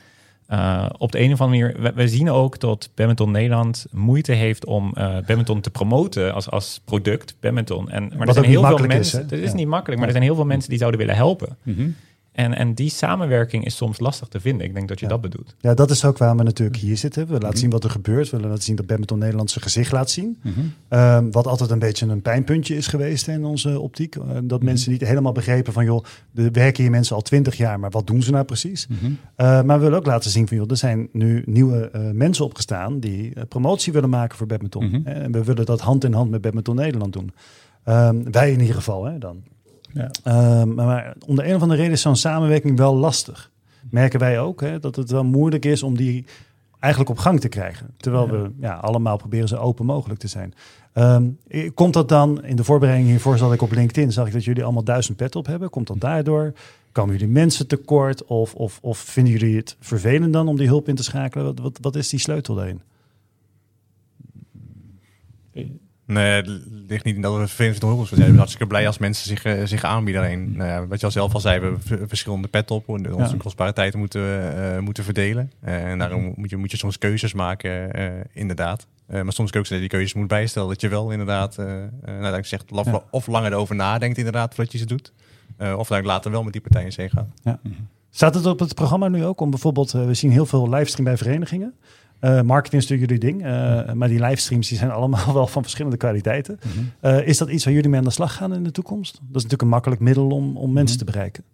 eh, 0.46 0.86
op 0.98 1.12
de 1.12 1.20
een 1.20 1.32
of 1.32 1.40
andere 1.40 1.62
manier, 1.62 1.82
we, 1.82 1.92
we 1.94 2.08
zien 2.08 2.30
ook 2.30 2.58
dat 2.60 2.90
Badminton 2.94 3.30
Nederland 3.30 3.86
moeite 3.90 4.32
heeft 4.32 4.64
om 4.66 4.92
eh 4.94 5.04
badminton 5.14 5.60
te 5.60 5.70
promoten 5.70 6.34
als, 6.34 6.50
als 6.50 6.80
product, 6.84 7.36
badminton. 7.40 7.90
En, 7.90 8.02
maar 8.08 8.20
ook 8.20 8.26
er 8.26 8.32
zijn 8.32 8.44
heel 8.44 8.52
veel 8.60 8.62
makkelijk 8.62 8.92
is, 8.92 8.98
mensen, 8.98 9.18
hè? 9.18 9.24
het 9.36 9.44
is 9.44 9.50
Ja. 9.50 9.56
niet 9.56 9.66
makkelijk, 9.66 9.98
maar 9.98 10.06
er 10.08 10.14
zijn 10.14 10.24
heel 10.26 10.34
veel 10.34 10.44
mensen 10.44 10.68
die 10.70 10.78
zouden 10.78 11.00
willen 11.00 11.14
helpen. 11.16 11.56
Mhm. 11.62 11.88
En, 12.32 12.54
en 12.54 12.74
die 12.74 12.90
samenwerking 12.90 13.64
is 13.64 13.76
soms 13.76 14.00
lastig 14.00 14.28
te 14.28 14.40
vinden. 14.40 14.66
Ik 14.66 14.74
denk 14.74 14.88
dat 14.88 14.98
je 14.98 15.04
Ja. 15.04 15.10
dat 15.10 15.20
bedoelt. 15.20 15.54
Ja, 15.60 15.74
dat 15.74 15.90
is 15.90 16.04
ook 16.04 16.18
waarom 16.18 16.36
we 16.38 16.42
natuurlijk 16.42 16.78
hier 16.78 16.96
zitten. 16.96 17.26
We 17.26 17.38
laten 17.38 17.58
zien 17.58 17.70
wat 17.70 17.84
er 17.84 17.90
gebeurt. 17.90 18.24
We 18.24 18.30
willen 18.36 18.48
laten 18.50 18.64
zien 18.64 18.76
dat 18.76 18.86
Badminton 18.86 19.18
Nederland 19.18 19.50
zijn 19.50 19.64
gezicht 19.64 19.92
laat 19.92 20.10
zien. 20.10 20.38
Mhm. 20.42 20.60
Ehm, 20.88 21.30
wat 21.30 21.46
altijd 21.46 21.70
een 21.70 21.78
beetje 21.78 22.06
een 22.06 22.22
pijnpuntje 22.22 22.76
is 22.76 22.86
geweest 22.86 23.28
in 23.28 23.44
onze 23.44 23.80
optiek. 23.80 24.14
Eh, 24.16 24.22
dat 24.44 24.62
mensen 24.62 24.92
niet 24.92 25.00
helemaal 25.00 25.32
begrepen 25.32 25.72
van... 25.72 25.84
joh, 25.84 26.04
er 26.34 26.52
werken 26.52 26.82
hier 26.82 26.90
mensen 26.92 27.16
al 27.16 27.22
twintig 27.22 27.56
jaar, 27.56 27.80
maar 27.80 27.90
wat 27.90 28.06
doen 28.06 28.22
ze 28.22 28.30
nou 28.30 28.44
precies? 28.44 28.86
Mhm. 28.86 29.12
Eh, 29.36 29.62
maar 29.62 29.76
we 29.78 29.84
willen 29.84 29.98
ook 29.98 30.06
laten 30.06 30.30
zien 30.30 30.48
van... 30.48 30.56
joh, 30.56 30.70
er 30.70 30.76
zijn 30.76 31.08
nu 31.12 31.42
nieuwe 31.46 31.90
eh, 31.90 32.10
mensen 32.10 32.44
opgestaan... 32.44 33.00
die 33.00 33.34
eh, 33.34 33.42
promotie 33.48 33.92
willen 33.92 34.10
maken 34.10 34.36
voor 34.36 34.46
badminton. 34.46 35.02
Eh, 35.04 35.22
En 35.22 35.32
we 35.32 35.44
willen 35.44 35.64
dat 35.66 35.80
hand 35.80 36.04
in 36.04 36.12
hand 36.12 36.30
met 36.30 36.40
Badminton 36.40 36.76
Nederland 36.76 37.12
doen. 37.12 37.30
Ehm, 37.84 38.22
wij 38.30 38.52
in 38.52 38.60
ieder 38.60 38.74
geval, 38.74 39.04
hè, 39.04 39.18
dan. 39.18 39.42
Ja. 39.92 40.10
Ehm, 40.24 40.74
maar, 40.74 40.86
maar 40.86 41.14
om 41.26 41.36
de 41.36 41.46
een 41.48 41.54
of 41.54 41.62
andere 41.62 41.80
reden 41.80 41.94
is 41.94 42.00
zo'n 42.00 42.16
samenwerking 42.16 42.76
wel 42.78 42.94
lastig. 42.96 43.50
Merken 43.90 44.18
wij 44.20 44.40
ook 44.40 44.60
hè, 44.60 44.78
dat 44.80 44.96
het 44.96 45.10
wel 45.10 45.24
moeilijk 45.24 45.64
is 45.64 45.82
om 45.82 45.96
die 45.96 46.24
eigenlijk 46.78 47.12
op 47.12 47.18
gang 47.18 47.40
te 47.40 47.48
krijgen. 47.48 47.90
Terwijl 47.96 48.26
Ja. 48.26 48.32
we 48.32 48.50
ja, 48.60 48.74
allemaal 48.74 49.16
proberen 49.16 49.48
zo 49.48 49.56
open 49.56 49.86
mogelijk 49.86 50.20
te 50.20 50.28
zijn. 50.28 50.54
Ehm, 50.92 51.28
eh, 51.48 51.70
komt 51.74 51.94
dat 51.94 52.08
dan, 52.08 52.44
in 52.44 52.56
de 52.56 52.64
voorbereiding 52.64 53.08
hiervoor 53.10 53.38
zat 53.38 53.52
ik 53.52 53.62
op 53.62 53.72
LinkedIn, 53.72 54.12
zag 54.12 54.26
ik 54.26 54.32
dat 54.32 54.44
jullie 54.44 54.64
allemaal 54.64 54.84
duizend 54.84 55.16
pet 55.16 55.36
op 55.36 55.46
hebben. 55.46 55.70
Komt 55.70 55.86
dat 55.86 56.00
daardoor? 56.00 56.52
Komen 56.92 57.12
jullie 57.18 57.32
mensen 57.32 57.66
tekort? 57.66 58.24
Of, 58.24 58.54
of, 58.54 58.78
of 58.82 58.98
vinden 58.98 59.32
jullie 59.32 59.56
het 59.56 59.76
vervelend 59.80 60.32
dan 60.32 60.48
om 60.48 60.56
die 60.56 60.66
hulp 60.66 60.88
in 60.88 60.94
te 60.94 61.02
schakelen? 61.02 61.44
Wat, 61.44 61.58
wat, 61.58 61.78
wat 61.80 61.96
is 61.96 62.08
die 62.08 62.18
sleutel 62.20 62.54
daarin? 62.54 62.80
Nee, 66.12 66.32
het 66.42 66.48
ligt 66.88 67.04
niet 67.04 67.14
in 67.14 67.20
dat 67.22 67.32
we 67.32 67.38
vervelend 67.38 67.72
vinden 67.78 67.90
om 67.90 67.96
hulp. 67.96 68.08
We 68.10 68.16
zijn 68.16 68.36
hartstikke 68.36 68.66
blij 68.66 68.86
als 68.86 68.98
mensen 68.98 69.26
zich, 69.28 69.44
eh, 69.44 69.64
zich 69.64 69.84
aanbieden. 69.84 70.22
Alleen, 70.22 70.52
nou 70.56 70.70
ja, 70.70 70.86
wat 70.86 71.00
je 71.00 71.06
al 71.06 71.12
zelf 71.12 71.34
al 71.34 71.40
zei, 71.40 71.60
we 71.60 71.76
hebben 71.84 72.08
verschillende 72.08 72.48
pet 72.48 72.70
op. 72.70 72.88
Onze 72.88 73.10
Ja. 73.16 73.34
kostbare 73.38 73.72
tijd 73.72 73.94
moeten, 73.94 74.20
we, 74.22 74.36
eh, 74.74 74.78
moeten 74.82 75.04
verdelen. 75.04 75.52
Eh, 75.60 75.90
en 75.90 75.98
daarom 75.98 76.32
moet 76.36 76.50
je, 76.50 76.56
moet 76.56 76.70
je 76.70 76.76
soms 76.76 76.98
keuzes 76.98 77.32
maken, 77.32 77.92
eh, 77.92 78.06
inderdaad. 78.32 78.86
Eh, 79.06 79.22
maar 79.22 79.32
soms 79.32 79.50
kun 79.50 79.60
je 79.68 79.74
ook 79.74 79.80
die 79.80 79.88
keuzes 79.88 80.14
moet 80.14 80.28
bijstellen. 80.28 80.68
Dat 80.68 80.80
je 80.80 80.88
wel 80.88 81.10
inderdaad, 81.10 81.56
nou, 81.56 82.22
dat 82.22 82.36
ik 82.36 82.46
zeg, 82.46 82.60
of, 82.70 82.86
Ja. 82.86 83.02
of 83.10 83.26
langer 83.26 83.52
erover 83.52 83.74
nadenkt 83.74 84.18
inderdaad, 84.18 84.54
voordat 84.54 84.72
je 84.72 84.78
ze 84.78 84.86
doet. 84.86 85.12
Eh, 85.56 85.78
of 85.78 85.88
dan 85.88 86.04
later 86.04 86.30
wel 86.30 86.42
met 86.42 86.52
die 86.52 86.62
partijen 86.62 86.86
in 86.86 86.92
zee 86.92 87.08
gaan. 87.08 87.32
Staat 88.10 88.34
het 88.34 88.46
op 88.46 88.58
het 88.58 88.74
programma 88.74 89.08
nu 89.08 89.24
ook 89.24 89.40
om 89.40 89.50
bijvoorbeeld, 89.50 89.90
we 89.90 90.14
zien 90.14 90.30
heel 90.30 90.46
veel 90.46 90.68
livestream 90.68 91.04
bij 91.04 91.16
verenigingen. 91.16 91.74
Eh, 92.20 92.40
marketing 92.40 92.82
is 92.82 92.88
natuurlijk 92.88 93.22
jullie 93.22 93.38
ding, 93.38 93.50
eh, 93.52 93.92
maar 93.92 94.08
die 94.08 94.20
livestreams 94.20 94.68
die 94.68 94.78
zijn 94.78 94.90
allemaal 94.90 95.34
wel 95.34 95.46
van 95.46 95.62
verschillende 95.62 95.96
kwaliteiten. 95.96 96.60
Mhm. 96.62 96.84
Eh, 97.00 97.26
is 97.26 97.38
dat 97.38 97.48
iets 97.48 97.64
waar 97.64 97.74
jullie 97.74 97.88
mee 97.88 97.98
aan 97.98 98.04
de 98.04 98.10
slag 98.10 98.34
gaan 98.34 98.54
in 98.54 98.64
de 98.64 98.70
toekomst? 98.70 99.12
Dat 99.12 99.22
is 99.22 99.32
natuurlijk 99.32 99.62
een 99.62 99.68
makkelijk 99.68 100.00
middel 100.00 100.28
om, 100.28 100.56
om 100.56 100.72
mensen 100.72 100.98
te 100.98 101.04
bereiken. 101.04 101.44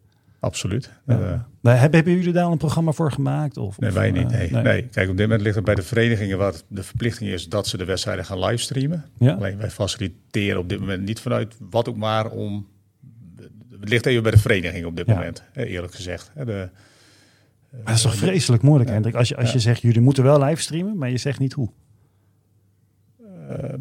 Absoluut. 0.41 0.91
Ja. 1.07 1.47
Hebben, 1.63 1.95
hebben 1.95 2.17
jullie 2.17 2.33
daar 2.33 2.45
al 2.45 2.53
een 2.53 2.59
programma 2.59 2.93
voor 2.93 3.13
gemaakt? 3.13 3.57
Of, 3.57 3.79
nee, 3.79 3.91
of, 3.91 3.97
wij 3.97 4.11
niet. 4.11 4.31
Nee. 4.31 4.51
nee. 4.51 4.83
Kijk, 4.83 5.11
op 5.11 5.17
dit 5.17 5.27
moment 5.27 5.43
ligt 5.45 5.57
het 5.57 5.65
bij 5.65 5.75
de 5.75 5.83
verenigingen 5.83 6.39
waar 6.39 6.55
de 6.69 6.83
verplichting 6.83 7.31
is 7.31 7.49
dat 7.49 7.67
ze 7.67 7.77
de 7.77 7.85
wedstrijden 7.85 8.25
gaan 8.25 8.39
livestreamen. 8.39 9.05
Ja? 9.19 9.33
Alleen 9.33 9.59
wij 9.59 9.71
faciliteren 9.71 10.59
op 10.59 10.69
dit 10.69 10.81
moment 10.81 11.05
niet 11.05 11.21
vanuit 11.21 11.57
wat 11.71 11.89
ook 11.89 11.97
maar 11.97 12.31
om. 12.31 12.67
Het 13.81 13.89
ligt 13.89 14.07
even 14.07 14.23
bij 14.23 14.33
de 14.33 14.39
vereniging 14.39 14.87
op 14.87 14.97
dit 14.97 15.07
Ja. 15.07 15.15
moment, 15.15 15.43
eerlijk 15.55 15.95
gezegd. 15.95 16.31
De, 16.35 16.69
Maar 17.71 17.81
dat 17.85 17.95
is 17.95 18.03
toch 18.03 18.15
vreselijk 18.17 18.63
moeilijk. 18.63 18.91
Hendrik? 18.91 19.15
Als 19.15 19.29
je, 19.29 19.37
als 19.37 19.53
je 19.53 19.59
zegt, 19.59 19.83
jullie 19.83 20.01
moeten 20.01 20.23
wel 20.25 20.43
livestreamen, 20.43 20.97
maar 20.99 21.11
je 21.11 21.17
zegt 21.19 21.39
niet 21.39 21.53
hoe. 21.53 21.69
ehm, 23.49 23.81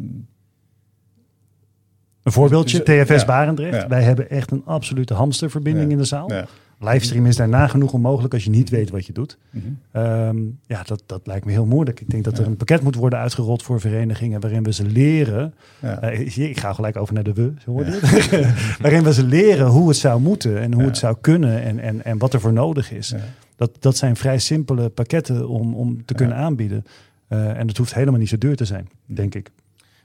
Een 2.22 2.32
voorbeeldje, 2.32 2.82
eh, 2.82 3.02
TFS 3.04 3.20
ja. 3.20 3.24
Barendrecht. 3.26 3.82
Ja. 3.82 3.88
Wij 3.88 4.02
hebben 4.02 4.30
echt 4.30 4.50
een 4.50 4.62
absolute 4.64 5.14
hamsterverbinding 5.14 5.86
Ja. 5.86 5.92
in 5.92 5.98
de 5.98 6.04
zaal. 6.04 6.30
Livestream 6.78 7.26
is 7.26 7.36
daarna 7.36 7.66
genoeg 7.66 7.92
onmogelijk 7.92 8.34
als 8.34 8.44
je 8.44 8.50
niet 8.50 8.68
weet 8.70 8.90
wat 8.90 9.06
je 9.06 9.12
doet. 9.12 9.38
Mhm. 9.50 9.64
Ehm, 9.90 10.36
ja, 10.66 10.82
dat, 10.82 11.02
dat 11.06 11.26
lijkt 11.26 11.44
me 11.44 11.52
heel 11.52 11.66
moeilijk. 11.66 12.00
Ik 12.00 12.10
denk 12.10 12.24
dat 12.24 12.38
er 12.38 12.46
een 12.46 12.56
pakket 12.56 12.82
moet 12.82 12.94
worden 12.94 13.18
uitgerold 13.18 13.62
voor 13.62 13.80
verenigingen 13.80 14.40
waarin 14.40 14.62
we 14.62 14.72
ze 14.72 14.84
leren. 14.84 15.54
Eh, 15.80 16.20
ik- 16.50 16.58
ga 16.58 16.72
gelijk 16.72 16.96
over 16.96 17.14
naar 17.14 17.22
de 17.22 17.32
we, 17.32 17.52
je 17.66 18.52
waarin 18.82 19.02
we 19.02 19.12
ze 19.12 19.24
leren 19.24 19.66
hoe 19.66 19.88
het 19.88 19.96
zou 19.96 20.20
moeten 20.20 20.58
en 20.60 20.72
hoe 20.72 20.84
het 20.84 20.98
zou 20.98 21.16
kunnen 21.20 21.62
en, 21.62 21.78
en, 21.78 22.04
en 22.04 22.18
wat 22.18 22.32
er 22.34 22.40
voor 22.40 22.52
nodig 22.52 22.92
is. 22.92 23.14
Dat, 23.56 23.76
dat 23.82 23.96
zijn 23.96 24.16
vrij 24.16 24.38
simpele 24.38 24.88
pakketten 24.88 25.48
om, 25.48 25.74
om 25.74 26.04
te 26.04 26.14
kunnen 26.14 26.36
aanbieden. 26.36 26.84
Eh, 27.28 27.58
en 27.58 27.68
het 27.68 27.76
hoeft 27.76 27.94
helemaal 27.94 28.20
niet 28.20 28.28
zo 28.28 28.38
duur 28.38 28.56
te 28.56 28.64
zijn, 28.64 28.88
denk 29.04 29.34
ik. 29.34 29.50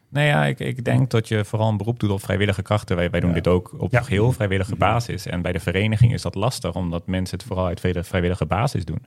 Nou 0.09 0.25
ja, 0.27 0.45
ik, 0.45 0.59
ik 0.59 0.83
denk 0.85 1.09
dat 1.09 1.27
je 1.27 1.45
vooral 1.45 1.69
een 1.69 1.77
beroep 1.77 1.99
doet 1.99 2.09
op 2.09 2.21
vrijwillige 2.23 2.61
krachten. 2.61 2.95
Wij, 2.95 3.09
wij 3.09 3.19
doen 3.19 3.29
Ja. 3.29 3.35
dit 3.35 3.47
ook 3.47 3.73
op 3.77 3.91
Ja. 3.91 4.01
geheel 4.01 4.31
vrijwillige 4.31 4.75
basis. 4.75 5.25
En 5.25 5.41
bij 5.41 5.51
de 5.51 5.59
vereniging 5.59 6.13
is 6.13 6.21
dat 6.21 6.35
lastig, 6.35 6.75
omdat 6.75 7.07
mensen 7.07 7.37
het 7.37 7.47
vooral 7.47 7.65
uit 7.65 7.79
vele 7.79 8.03
vrijwillige 8.03 8.45
basis 8.45 8.85
doen. 8.85 9.05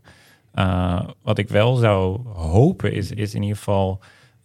Uh, 0.55 1.01
wat 1.23 1.39
ik 1.39 1.49
wel 1.49 1.77
zou 1.77 2.21
hopen 2.29 2.93
is, 2.93 3.11
is 3.11 3.35
in 3.35 3.43
ieder 3.43 3.57
geval 3.57 4.01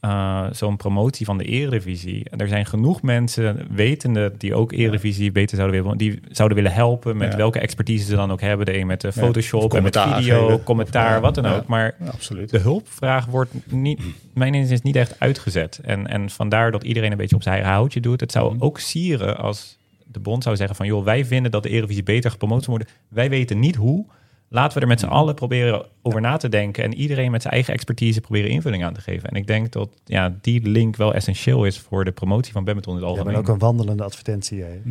uh, 0.05 0.45
zo'n 0.51 0.77
promotie 0.77 1.25
van 1.25 1.37
de 1.37 1.43
Eredivisie. 1.43 2.29
Er 2.29 2.47
zijn 2.47 2.65
genoeg 2.65 3.01
mensen, 3.01 3.67
wetende, 3.71 4.33
die 4.37 4.55
ook 4.55 4.71
Eredivisie 4.71 5.31
beter 5.31 5.57
zouden 5.57 5.81
willen, 5.83 5.97
die 5.97 6.19
zouden 6.31 6.57
willen 6.57 6.73
helpen 6.73 7.17
met 7.17 7.31
Ja. 7.31 7.37
welke 7.37 7.59
expertise 7.59 8.05
ze 8.05 8.15
dan 8.15 8.31
ook 8.31 8.41
hebben. 8.41 8.65
De 8.65 8.77
een 8.77 8.87
met 8.87 9.01
de 9.01 9.07
Ja, 9.07 9.13
Photoshop, 9.21 9.73
en 9.73 9.83
met 9.83 9.97
video, 9.99 10.45
geven. 10.47 10.63
commentaar, 10.63 11.15
Of, 11.15 11.21
wat 11.21 11.35
dan 11.35 11.43
ja. 11.43 11.55
ook. 11.55 11.67
Maar 11.67 11.95
Ja, 11.99 12.05
absoluut. 12.11 12.49
de 12.49 12.57
hulpvraag 12.59 13.25
wordt 13.25 13.53
niet, 13.71 14.01
mijn 14.33 14.53
inziens 14.53 14.81
niet 14.81 14.95
echt 14.95 15.15
uitgezet. 15.19 15.79
En, 15.83 16.07
en 16.07 16.29
vandaar 16.29 16.71
dat 16.71 16.83
iedereen 16.83 17.11
een 17.11 17.17
beetje 17.17 17.35
op 17.35 17.43
zijn 17.43 17.55
eigen 17.55 17.73
houtje 17.73 17.99
doet. 17.99 18.19
Het 18.19 18.31
zou 18.31 18.53
Mhm. 18.53 18.63
ook 18.63 18.79
sieren 18.79 19.37
als 19.37 19.77
de 20.11 20.19
bond 20.19 20.43
zou 20.43 20.55
zeggen 20.55 20.75
van... 20.75 20.85
joh, 20.85 21.03
wij 21.03 21.25
vinden 21.25 21.51
dat 21.51 21.63
de 21.63 21.69
Eredivisie 21.69 22.03
beter 22.03 22.31
gepromoot 22.31 22.57
moet 22.57 22.65
worden. 22.65 22.87
Wij 23.07 23.29
weten 23.29 23.59
niet 23.59 23.75
hoe. 23.75 24.05
Laten 24.51 24.75
we 24.77 24.81
er 24.81 24.87
met 24.87 24.99
z'n 24.99 25.05
allen 25.05 25.35
proberen 25.35 25.85
over 26.01 26.21
na 26.21 26.37
te 26.37 26.49
denken... 26.49 26.83
en 26.83 26.93
iedereen 26.93 27.31
met 27.31 27.41
zijn 27.41 27.53
eigen 27.53 27.73
expertise 27.73 28.21
proberen 28.21 28.49
invulling 28.49 28.83
aan 28.83 28.93
te 28.93 29.01
geven. 29.01 29.29
En 29.29 29.35
ik 29.35 29.47
denk 29.47 29.71
dat 29.71 29.89
ja, 30.05 30.35
die 30.41 30.67
link 30.67 30.95
wel 30.95 31.13
essentieel 31.13 31.65
is... 31.65 31.79
voor 31.79 32.05
de 32.05 32.11
promotie 32.11 32.53
van 32.53 32.63
badminton 32.63 32.97
in 32.97 33.01
het 33.03 33.09
Je 33.09 33.15
bent 33.15 33.27
algemeen. 33.27 33.47
ook 33.49 33.53
een 33.55 33.67
wandelende 33.67 34.03
advertentie. 34.03 34.63
hè? 34.63 34.79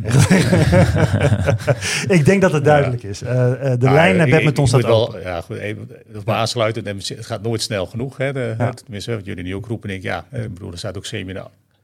ik 2.17 2.25
denk 2.25 2.41
dat 2.41 2.51
het 2.51 2.63
duidelijk 2.63 3.03
is. 3.03 3.21
Eh, 3.21 3.51
eh, 3.51 3.59
de 3.79 3.85
Nou, 3.85 3.93
lijn 3.95 4.15
naar 4.15 4.25
ik- 4.27 4.33
badminton 4.33 4.63
ik 4.63 4.69
staat 4.69 4.81
wel, 4.81 5.07
open. 5.07 5.21
Ja, 5.21 5.41
goed, 5.41 5.57
even 5.57 5.87
aansluiten. 6.25 6.85
En 6.85 6.95
Het 6.97 7.25
gaat 7.25 7.41
nooit 7.41 7.61
snel 7.61 7.85
genoeg. 7.85 8.17
Hè, 8.17 8.33
de, 8.33 8.55
Ja. 8.57 8.69
Tenminste, 8.71 9.15
wat 9.15 9.25
jullie 9.25 9.43
nu 9.43 9.55
ook 9.55 9.65
roepen. 9.65 9.89
Ik, 9.89 10.01
ja, 10.01 10.25
eh, 10.29 10.43
ik 10.43 10.53
bedoel, 10.53 10.71
er 10.71 10.77
staat 10.77 10.97
ook 10.97 11.05
semi 11.05 11.33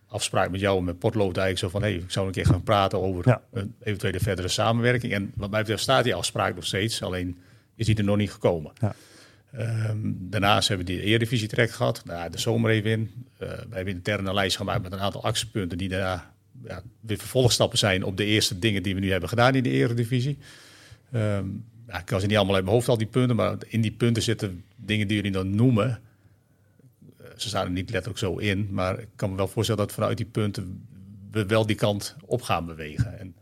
afspraak 0.08 0.52
met 0.52 0.60
jou 0.60 0.78
en 0.78 0.84
met 0.84 1.00
Potlood 1.00 1.38
eigenlijk 1.38 1.58
zo 1.58 1.70
van... 1.70 1.82
hey, 1.82 1.94
ik 1.94 2.12
zou 2.12 2.26
een 2.28 2.32
keer 2.32 2.46
gaan 2.46 2.64
praten 2.64 3.02
over 3.02 3.24
Ja. 3.28 3.42
een 3.54 3.74
eventuele 3.84 4.20
verdere 4.20 4.48
samenwerking. 4.48 5.14
En 5.14 5.32
wat 5.36 5.50
mij 5.50 5.60
betreft 5.60 5.82
staat 5.82 6.04
die 6.04 6.16
afspraak 6.16 6.56
nog 6.56 6.66
steeds, 6.66 7.02
alleen 7.04 7.38
is 7.76 7.86
die 7.86 7.96
er 7.96 8.04
nog 8.04 8.18
niet 8.18 8.32
gekomen. 8.32 8.72
Ja. 8.82 8.96
Ehm, 9.52 9.98
daarnaast 10.06 10.68
hebben 10.68 10.86
we 10.86 10.94
die 10.94 11.02
Eredivisie 11.02 11.48
trek 11.48 11.72
gehad, 11.72 12.02
daar 12.06 12.32
de 12.32 12.40
zomer 12.40 12.72
even 12.72 12.92
in. 12.92 13.12
Eh, 13.38 13.48
we 13.48 13.56
hebben 13.56 13.88
een 13.88 13.88
interne 13.88 14.34
lijst 14.34 14.58
gemaakt 14.58 14.82
met 14.84 14.92
een 14.92 15.00
aantal 15.00 15.24
actiepunten 15.24 15.78
die 15.78 15.90
daar 15.90 16.32
ja, 16.64 16.82
weer 17.00 17.18
vervolgstappen 17.18 17.78
zijn 17.78 18.04
op 18.04 18.18
de 18.18 18.26
eerste 18.26 18.60
dingen 18.60 18.84
die 18.84 18.94
we 18.94 19.00
nu 19.00 19.12
hebben 19.12 19.30
gedaan 19.30 19.56
in 19.56 19.64
de 19.64 19.70
Eredivisie. 19.70 20.38
Ehm 21.12 21.48
ja, 21.88 22.00
ik 22.00 22.06
kan 22.06 22.20
ze 22.20 22.26
niet 22.26 22.36
allemaal 22.36 22.56
uit 22.56 22.64
mijn 22.64 22.76
hoofd, 22.76 22.88
al 22.88 22.98
die 22.98 23.08
punten, 23.08 23.36
maar 23.36 23.58
in 23.68 23.82
die 23.82 23.92
punten 23.92 24.24
zitten 24.24 24.64
dingen 24.76 25.08
die 25.08 25.16
jullie 25.16 25.32
dan 25.32 25.56
noemen. 25.56 26.02
Eh, 27.18 27.26
Ze 27.38 27.48
staan 27.48 27.66
er 27.66 27.72
niet 27.72 27.90
letterlijk 27.90 28.20
zo 28.20 28.38
in, 28.38 28.68
maar 28.72 29.00
ik 29.00 29.08
kan 29.16 29.30
me 29.30 29.36
wel 29.36 29.48
voorstellen 29.48 29.86
dat 29.86 29.96
vanuit 29.96 30.18
die 30.18 30.26
punten 30.26 30.88
we 31.32 31.46
wel 31.46 31.66
die 31.66 31.76
kant 31.76 32.16
op 32.26 32.42
gaan 32.42 32.66
bewegen. 32.66 33.20
En 33.20 33.35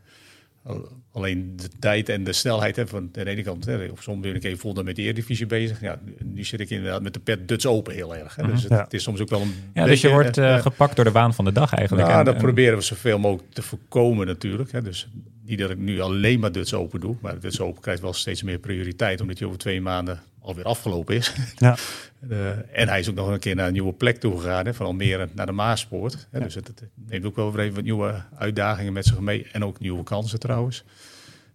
alleen 1.12 1.54
de 1.56 1.70
tijd 1.80 2.10
en 2.10 2.24
de 2.24 2.34
snelheid 2.34 2.76
hè, 2.76 2.88
van 2.88 3.10
de 3.12 3.26
ene 3.30 3.42
kant. 3.44 3.66
Hè, 3.66 3.86
op 3.86 4.00
soms 4.02 4.20
ben 4.22 4.36
ik 4.36 4.44
even 4.44 4.58
vol 4.60 4.74
met 4.84 4.96
de 4.96 5.02
Eredivisie 5.02 5.46
bezig. 5.46 5.82
Ja, 5.82 6.00
nu- 6.24 6.44
zit 6.44 6.60
ik 6.60 6.70
inderdaad 6.70 7.02
met 7.02 7.14
de 7.14 7.20
pet 7.20 7.48
Dutch 7.48 7.66
Open 7.66 7.94
heel 7.94 8.16
erg. 8.16 8.36
Hè, 8.36 8.48
dus 8.48 8.62
het, 8.64 8.72
Ja. 8.72 8.84
het 8.84 8.94
is 8.94 9.04
soms 9.04 9.20
ook 9.22 9.30
wel 9.30 9.42
een 9.42 9.54
Ja, 9.74 9.86
dus 9.86 10.02
je 10.02 10.08
beetje, 10.08 10.10
wordt 10.10 10.38
eh, 10.38 10.54
eh, 10.56 10.62
gepakt 10.62 10.96
door 10.96 11.06
de 11.06 11.12
waan 11.12 11.34
van 11.34 11.46
de 11.46 11.52
dag 11.52 11.74
eigenlijk. 11.74 12.08
nou, 12.08 12.20
En- 12.20 12.26
dat 12.26 12.34
en- 12.36 12.42
proberen 12.42 12.78
we 12.78 12.84
zoveel 12.84 13.20
mogelijk 13.20 13.54
te 13.54 13.62
voorkomen 13.62 14.28
natuurlijk. 14.28 14.72
Hè. 14.72 14.82
Dus 14.82 15.08
niet 15.46 15.60
dat 15.60 15.70
ik 15.70 15.78
nu 15.78 16.00
alleen 16.02 16.40
maar 16.40 16.52
Dutch 16.52 16.74
Open 16.74 17.00
doe. 17.00 17.16
Maar 17.22 17.40
Dutch 17.40 17.60
Open 17.60 17.82
krijgt 17.82 18.02
wel 18.02 18.14
steeds 18.14 18.44
meer 18.44 18.58
prioriteit. 18.60 19.22
Omdat 19.22 19.38
hij 19.40 19.48
over 19.48 19.60
twee 19.60 19.82
maanden 19.82 20.20
alweer 20.42 20.64
afgelopen 20.66 21.16
is. 21.16 21.34
Ja. 21.56 21.76
Eh, 22.30 22.50
en 22.80 22.88
hij 22.88 23.00
is 23.00 23.10
ook 23.10 23.16
nog 23.16 23.28
een 23.28 23.40
keer 23.40 23.56
naar 23.56 23.68
een 23.68 23.74
nieuwe 23.74 23.94
plek 23.94 24.20
toe 24.20 24.40
gegaan. 24.40 24.66
Hè, 24.66 24.74
van 24.74 24.86
Almere 24.86 25.28
naar 25.34 25.46
de 25.46 25.52
Maaspoort. 25.52 26.28
Hè, 26.32 26.40
Dus 26.40 26.56
het, 26.56 26.68
het 26.68 26.84
neemt 27.08 27.26
ook 27.26 27.36
wel 27.36 27.52
weer 27.52 27.62
even 27.64 27.76
wat 27.76 27.84
nieuwe 27.84 28.22
uitdagingen 28.38 28.94
met 28.94 29.06
zich 29.06 29.20
mee. 29.20 29.48
En 29.52 29.64
ook 29.66 29.80
nieuwe 29.80 30.04
kansen 30.04 30.40
trouwens. 30.40 30.84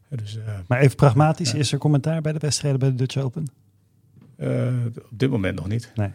Dus, 0.08 0.36
eh, 0.36 0.42
Maar 0.66 0.80
even 0.80 0.96
pragmatisch, 0.96 1.54
is 1.54 1.72
er 1.72 1.78
commentaar 1.78 2.20
bij 2.20 2.32
de 2.32 2.38
wedstrijden 2.38 2.80
bij 2.80 2.88
de 2.88 2.94
Dutch 2.94 3.16
Open? 3.16 3.46
eh, 4.36 4.66
op 4.96 5.18
dit 5.18 5.30
moment 5.30 5.56
nog 5.56 5.68
niet. 5.68 5.92
Nee, 5.94 6.10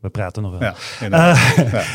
we 0.00 0.08
praten 0.10 0.42
nog 0.42 0.58
wel. 0.58 0.60
ja. 1.00 1.34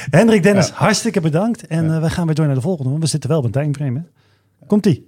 Hendrik, 0.10 0.43
Dennis, 0.43 0.69
hartstikke 0.69 1.22
bedankt. 1.22 1.67
En 1.67 2.02
we 2.02 2.10
gaan 2.10 2.26
weer 2.26 2.36
door 2.36 2.45
naar 2.45 2.56
de 2.56 2.62
volgende, 2.62 2.89
want 2.89 3.02
we 3.04 3.10
zitten 3.10 3.30
wel 3.30 3.39
op 3.39 3.45
een 3.45 3.52
timeframe. 3.52 4.00
hè? 4.00 4.06
Komt-ie. 4.67 5.06